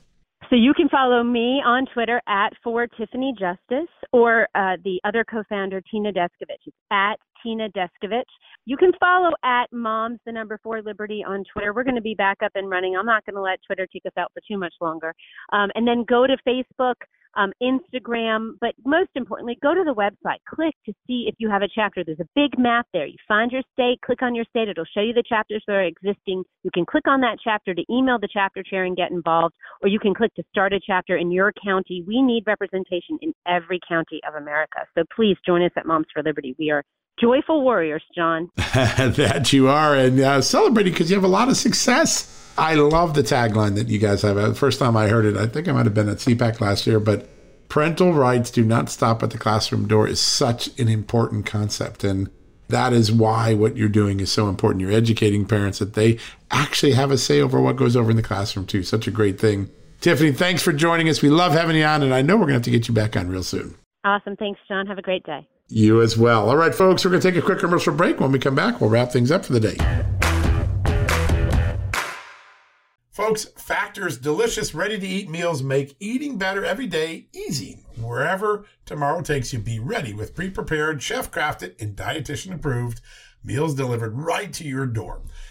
[0.50, 5.26] So you can follow me on Twitter at for Tiffany Justice or uh, the other
[5.30, 6.64] co-founder Tina Descovich.
[6.66, 8.24] It's at Tina Descovich.
[8.66, 11.74] You can follow at Moms the number four Liberty on Twitter.
[11.74, 12.96] We're going to be back up and running.
[12.96, 15.14] I'm not going to let Twitter take us out for too much longer.
[15.52, 16.96] Um, and then go to Facebook
[17.36, 20.40] um, Instagram, but most importantly, go to the website.
[20.48, 22.04] Click to see if you have a chapter.
[22.04, 23.06] There's a big map there.
[23.06, 24.68] You find your state, click on your state.
[24.68, 26.44] It'll show you the chapters that are existing.
[26.64, 29.90] You can click on that chapter to email the chapter chair and get involved, or
[29.90, 32.04] you can click to start a chapter in your county.
[32.06, 34.80] We need representation in every county of America.
[34.98, 36.56] So please join us at Moms for Liberty.
[36.60, 36.84] We are
[37.20, 38.50] joyful warriors, John.
[38.56, 42.38] that you are, and uh, celebrating because you have a lot of success.
[42.58, 44.36] I love the tagline that you guys have.
[44.36, 46.86] The first time I heard it, I think I might have been at CPAC last
[46.86, 47.30] year, but
[47.70, 52.04] parental rights do not stop at the classroom door is such an important concept.
[52.04, 52.30] And
[52.68, 54.82] that is why what you're doing is so important.
[54.82, 56.20] You're educating parents that they
[56.52, 58.84] actually have a say over what goes over in the classroom, too.
[58.84, 59.70] Such a great thing.
[60.02, 61.22] Tiffany, thanks for joining us.
[61.22, 62.94] We love having you on, and I know we're going to have to get you
[62.94, 63.76] back on real soon.
[64.04, 64.36] Awesome.
[64.36, 64.88] Thanks, John.
[64.88, 65.48] Have a great day.
[65.72, 66.50] You as well.
[66.50, 68.20] All right, folks, we're going to take a quick commercial break.
[68.20, 69.78] When we come back, we'll wrap things up for the day.
[73.10, 77.86] Folks, Factor's delicious, ready to eat meals make eating better every day easy.
[77.98, 83.00] Wherever tomorrow takes you, be ready with pre prepared, chef crafted, and dietitian approved
[83.44, 85.22] meals delivered right to your door.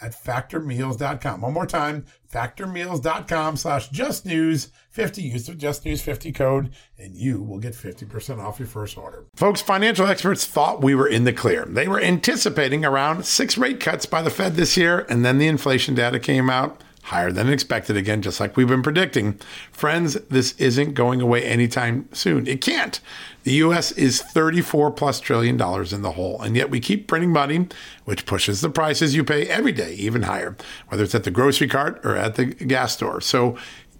[0.00, 1.40] at factormeals.com.
[1.40, 5.22] One more time, factormeals.com slash justnews50.
[5.22, 9.26] Use the justnews50 code and you will get 50% off your first order.
[9.36, 11.64] Folks, financial experts thought we were in the clear.
[11.64, 15.46] They were anticipating around six rate cuts by the Fed this year, and then the
[15.46, 19.38] inflation data came out higher than expected again, just like we've been predicting.
[19.70, 22.48] Friends, this isn't going away anytime soon.
[22.48, 23.00] It can't.
[23.44, 27.30] The US is 34 plus trillion dollars in the hole, and yet we keep printing
[27.30, 27.68] money,
[28.06, 30.56] which pushes the prices you pay every day even higher,
[30.88, 33.20] whether it's at the grocery cart or at the gas store.
[33.20, 33.56] So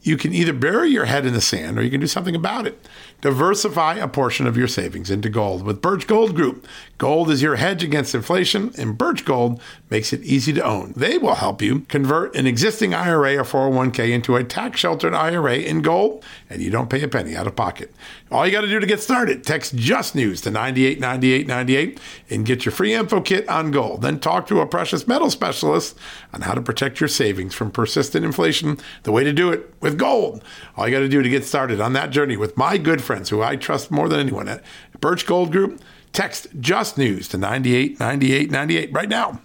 [0.06, 2.64] you can either bury your head in the sand or you can do something about
[2.64, 2.86] it.
[3.22, 6.64] Diversify a portion of your savings into gold with Birch Gold Group.
[6.96, 10.92] Gold is your hedge against inflation, and Birch Gold makes it easy to own.
[10.94, 15.56] They will help you convert an existing IRA or 401k into a tax sheltered IRA
[15.56, 17.92] in gold, and you don't pay a penny out of pocket.
[18.30, 22.00] All you got to do to get started, text Just News to 989898
[22.30, 24.02] and get your free info kit on gold.
[24.02, 25.96] Then talk to a precious metal specialist
[26.32, 28.78] on how to protect your savings from persistent inflation.
[29.04, 30.44] The way to do it with gold.
[30.76, 33.30] All you got to do to get started on that journey with my good friends
[33.30, 34.62] who I trust more than anyone at
[35.00, 35.80] Birch Gold Group,
[36.12, 39.40] text Just News to 989898 right now.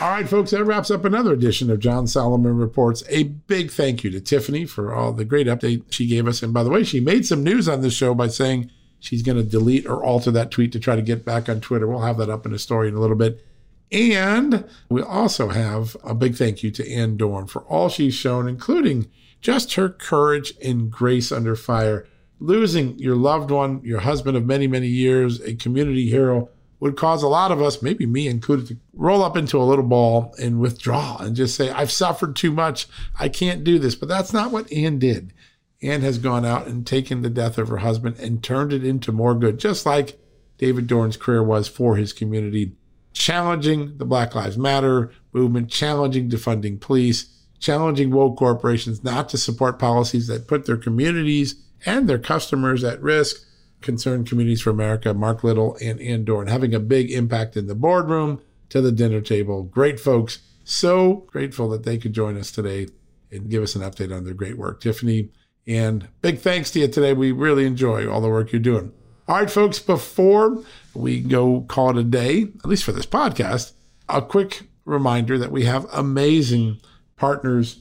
[0.00, 3.02] All right, folks, that wraps up another edition of John Solomon Reports.
[3.10, 6.42] A big thank you to Tiffany for all the great update she gave us.
[6.42, 9.36] And by the way, she made some news on this show by saying she's going
[9.36, 11.86] to delete or alter that tweet to try to get back on Twitter.
[11.86, 13.44] We'll have that up in a story in a little bit.
[13.92, 18.46] And we also have a big thank you to Ann Dorn for all she's shown,
[18.46, 19.10] including
[19.40, 22.06] just her courage and grace under fire.
[22.38, 27.22] Losing your loved one, your husband of many, many years, a community hero, would cause
[27.22, 30.60] a lot of us, maybe me included, to roll up into a little ball and
[30.60, 32.86] withdraw and just say, I've suffered too much.
[33.18, 33.94] I can't do this.
[33.94, 35.34] But that's not what Ann did.
[35.82, 39.12] Ann has gone out and taken the death of her husband and turned it into
[39.12, 40.18] more good, just like
[40.58, 42.72] David Dorn's career was for his community,
[43.12, 47.26] challenging the Black Lives Matter movement, challenging defunding police,
[47.58, 51.56] challenging woke corporations not to support policies that put their communities
[51.86, 53.46] and their customers at risk.
[53.80, 57.74] Concerned Communities for America, Marc Little and Ann Dorn, having a big impact in the
[57.74, 59.62] boardroom to the dinner table.
[59.62, 60.40] Great folks.
[60.64, 62.88] So grateful that they could join us today
[63.30, 64.80] and give us an update on their great work.
[64.80, 65.30] Tiffany,
[65.66, 67.12] and big thanks to you today.
[67.12, 68.92] We really enjoy all the work you're doing.
[69.30, 70.60] All right, folks, before
[70.92, 73.74] we go call it a day, at least for this podcast,
[74.08, 76.80] a quick reminder that we have amazing
[77.14, 77.78] partners,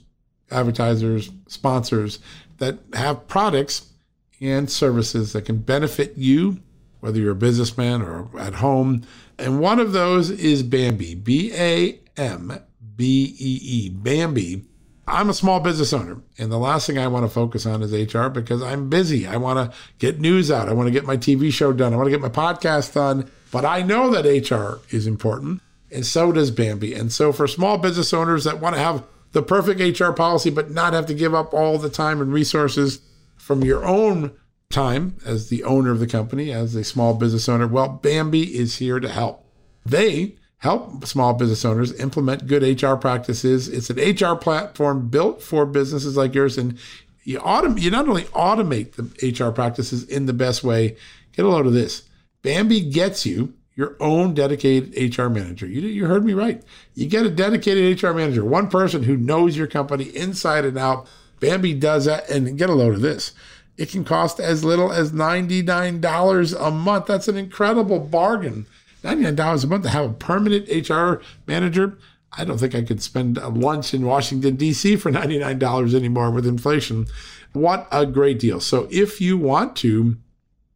[0.52, 2.20] advertisers, sponsors
[2.60, 3.92] that have products
[4.40, 6.60] and services that can benefit you,
[7.00, 9.02] whether you're a businessman or at home.
[9.40, 12.60] And one of those is Bambee, B A M
[12.96, 14.66] B E E, Bambee.
[15.10, 17.92] I'm a small business owner, and the last thing I want to focus on is
[17.92, 19.28] HR because I'm busy.
[19.28, 20.70] I want to get news out.
[20.70, 21.94] I want to get my TV show done.
[21.94, 23.30] I want to get my podcast done.
[23.52, 26.94] But I know that HR is important, and so does Bambee.
[26.94, 30.72] And so, for small business owners that want to have the perfect HR policy, but
[30.72, 33.02] not have to give up all the time and resources
[33.38, 34.32] from your own
[34.70, 38.78] time as the owner of the company, as a small business owner, well, Bambee is
[38.78, 39.44] here to help.
[39.86, 43.68] They help small business owners implement good HR practices.
[43.68, 46.58] It's an HR platform built for businesses like yours.
[46.58, 46.78] And
[47.24, 50.98] you automate, you not only automate the HR practices in the best way,
[51.34, 52.04] get a load of this.
[52.42, 55.66] Bambee gets you your own dedicated HR manager.
[55.66, 56.62] You, you heard me right.
[56.96, 61.08] You get a dedicated HR manager, one person who knows your company inside and out.
[61.40, 63.32] Bambee does that and get a load of this.
[63.78, 67.06] It can cost as little as $99 a month.
[67.06, 68.66] That's an incredible bargain.
[69.04, 71.98] $99 a month to have a permanent HR manager.
[72.32, 74.98] I don't think I could spend a lunch in Washington, D.C.
[74.98, 77.08] for $99 anymore with inflation.
[77.54, 78.60] What a great deal.
[78.60, 80.18] So if you want to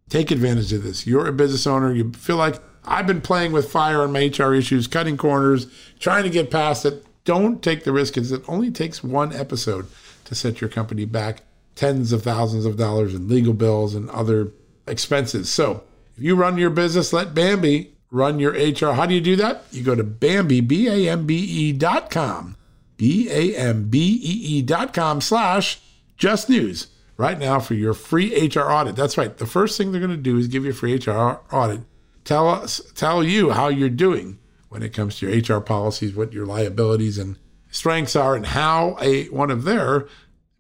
[0.10, 3.72] take advantage of this, you're a business owner, you feel like I've been playing with
[3.72, 5.68] fire on my HR issues, cutting corners,
[6.00, 7.06] trying to get past it.
[7.24, 9.88] Don't take the risk because it only takes one episode
[10.26, 11.44] to set your company back
[11.76, 14.52] tens of thousands of dollars in legal bills and other
[14.88, 15.50] expenses.
[15.50, 15.84] So
[16.18, 18.94] if you run your business, let Bambee run your HR.
[18.94, 19.66] How do you do that?
[19.72, 22.56] You go to Bambee, B A M B E dot com,
[22.96, 25.82] B A M B E E dot com slash
[26.16, 26.88] just news
[27.18, 28.96] right now for your free HR audit.
[28.96, 29.36] That's right.
[29.36, 31.82] The first thing they're going to do is give you a free HR audit.
[32.24, 34.40] Tell us, tell you how you're doing
[34.70, 37.38] when it comes to your HR policies, what your liabilities and
[37.70, 40.08] strengths are, and how a one of their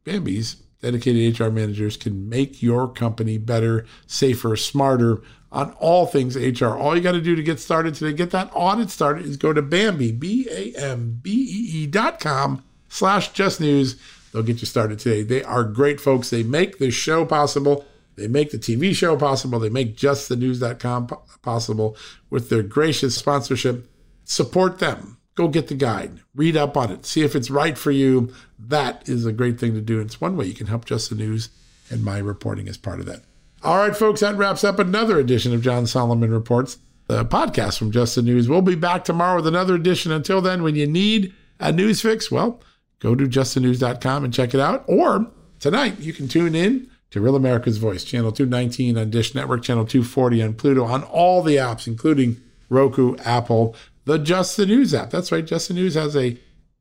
[0.03, 6.75] Bambee's dedicated HR managers can make your company better, safer, smarter on all things HR.
[6.75, 9.53] All you got to do to get started today, get that audit started, is go
[9.53, 13.99] to Bambee, B A M B E E dot com slash just news.
[14.31, 15.23] They'll get you started today.
[15.23, 16.29] They are great folks.
[16.29, 17.85] They make this show possible.
[18.15, 19.59] They make the TV show possible.
[19.59, 21.07] They make justthenews.com
[21.41, 21.97] possible
[22.29, 23.87] with their gracious sponsorship.
[24.25, 27.91] Support them go get the guide, read up on it, see if it's right for
[27.91, 28.33] you.
[28.59, 29.99] That is a great thing to do.
[29.99, 31.49] It's one way you can help Just the News,
[31.89, 33.21] and my reporting is part of that.
[33.63, 36.77] All right, folks, that wraps up another edition of John Solomon Reports,
[37.07, 38.49] the podcast from Just the News.
[38.49, 40.11] We'll be back tomorrow with another edition.
[40.11, 42.61] Until then, when you need a news fix, well,
[42.99, 44.83] go to justthenews.com and check it out.
[44.87, 45.27] Or
[45.59, 49.85] tonight, you can tune in to Real America's Voice, channel 219 on Dish Network, channel
[49.85, 53.75] 240 on Pluto, on all the apps, including Roku, Apple,
[54.05, 55.09] the Just the News app.
[55.09, 56.37] That's right, Just the News has a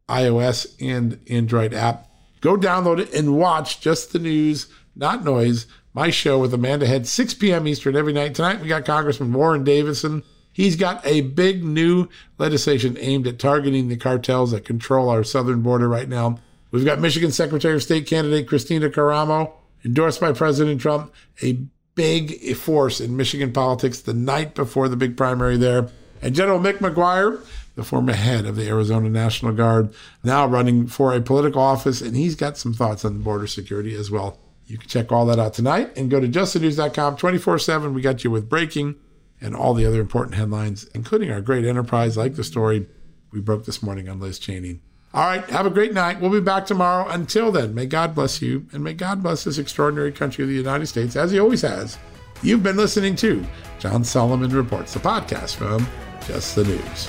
[0.09, 2.09] iOS and Android app.
[2.41, 5.66] Go download it and watch Just the News, not noise.
[5.95, 7.68] My show with Amanda Head, 6 p.m.
[7.68, 8.35] Eastern every night.
[8.35, 10.23] Tonight we got Congressman Warren Davidson.
[10.53, 12.09] He's got a big new
[12.39, 16.39] legislation aimed at targeting the cartels that control our southern border right now.
[16.70, 19.53] We've got Michigan Secretary of State candidate Kristina Karamo,
[19.85, 21.12] endorsed by President Trump,
[21.43, 21.61] a
[21.95, 25.91] big force in Michigan politics the night before the big primary there.
[26.23, 27.45] And General Mick McGuire,
[27.75, 29.93] the former head of the Arizona National Guard,
[30.23, 34.11] now running for a political office, and he's got some thoughts on border security as
[34.11, 34.39] well.
[34.66, 37.93] You can check all that out tonight and go to justthenews.com 24 7.
[37.93, 38.95] We got you with breaking
[39.41, 42.87] and all the other important headlines, including our great enterprise like the story
[43.33, 44.81] we broke this morning on Liz Cheney.
[45.14, 46.20] All right, have a great night.
[46.20, 47.07] We'll be back tomorrow.
[47.09, 50.57] Until then, may God bless you and may God bless this extraordinary country of the
[50.57, 51.99] United States, as He always has.
[52.43, 53.45] You've been listening to
[53.79, 55.87] John Solomon Reports, the podcast from
[56.27, 57.09] Just the News.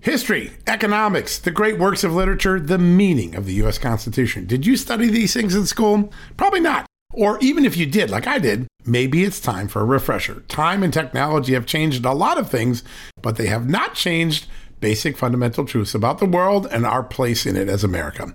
[0.00, 3.76] History, economics, the great works of literature, the meaning of the U.S.
[3.76, 4.46] Constitution.
[4.46, 6.10] Did you study these things in school?
[6.38, 6.86] Probably not.
[7.12, 10.42] Or even if you did, like I did, maybe it's time for a refresher.
[10.48, 12.82] Time and technology have changed a lot of things,
[13.20, 14.46] but they have not changed
[14.80, 18.34] basic fundamental truths about the world and our place in it as America.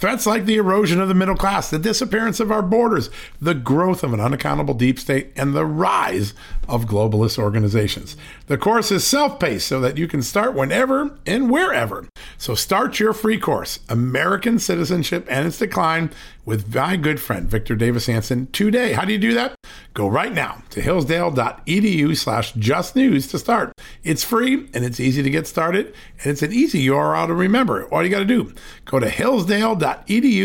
[0.00, 4.02] Threats like the erosion of the middle class, the disappearance of our borders, the growth
[4.02, 6.32] of an unaccountable deep state, and the rise
[6.66, 8.16] of globalist organizations.
[8.46, 12.08] The course is self paced so that you can start whenever and wherever.
[12.38, 16.10] So start your free course, American Citizenship and Its Decline,
[16.46, 18.94] with my good friend Victor Davis Hanson today.
[18.94, 19.54] How do you do that?
[19.92, 23.72] Go right now to hillsdale.edu slash just news to start.
[24.02, 27.84] It's free and it's easy to get started, and it's an easy URL to remember.
[27.88, 28.54] All you got to do,
[28.86, 29.89] go to hillsdale.edu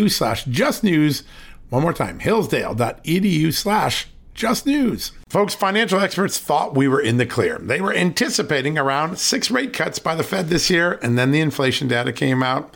[0.09, 1.23] slash just news.
[1.69, 5.11] One more time, hillsdale.edu slash just news.
[5.29, 7.57] Folks, financial experts thought we were in the clear.
[7.57, 11.39] They were anticipating around six rate cuts by the Fed this year, and then the
[11.39, 12.75] inflation data came out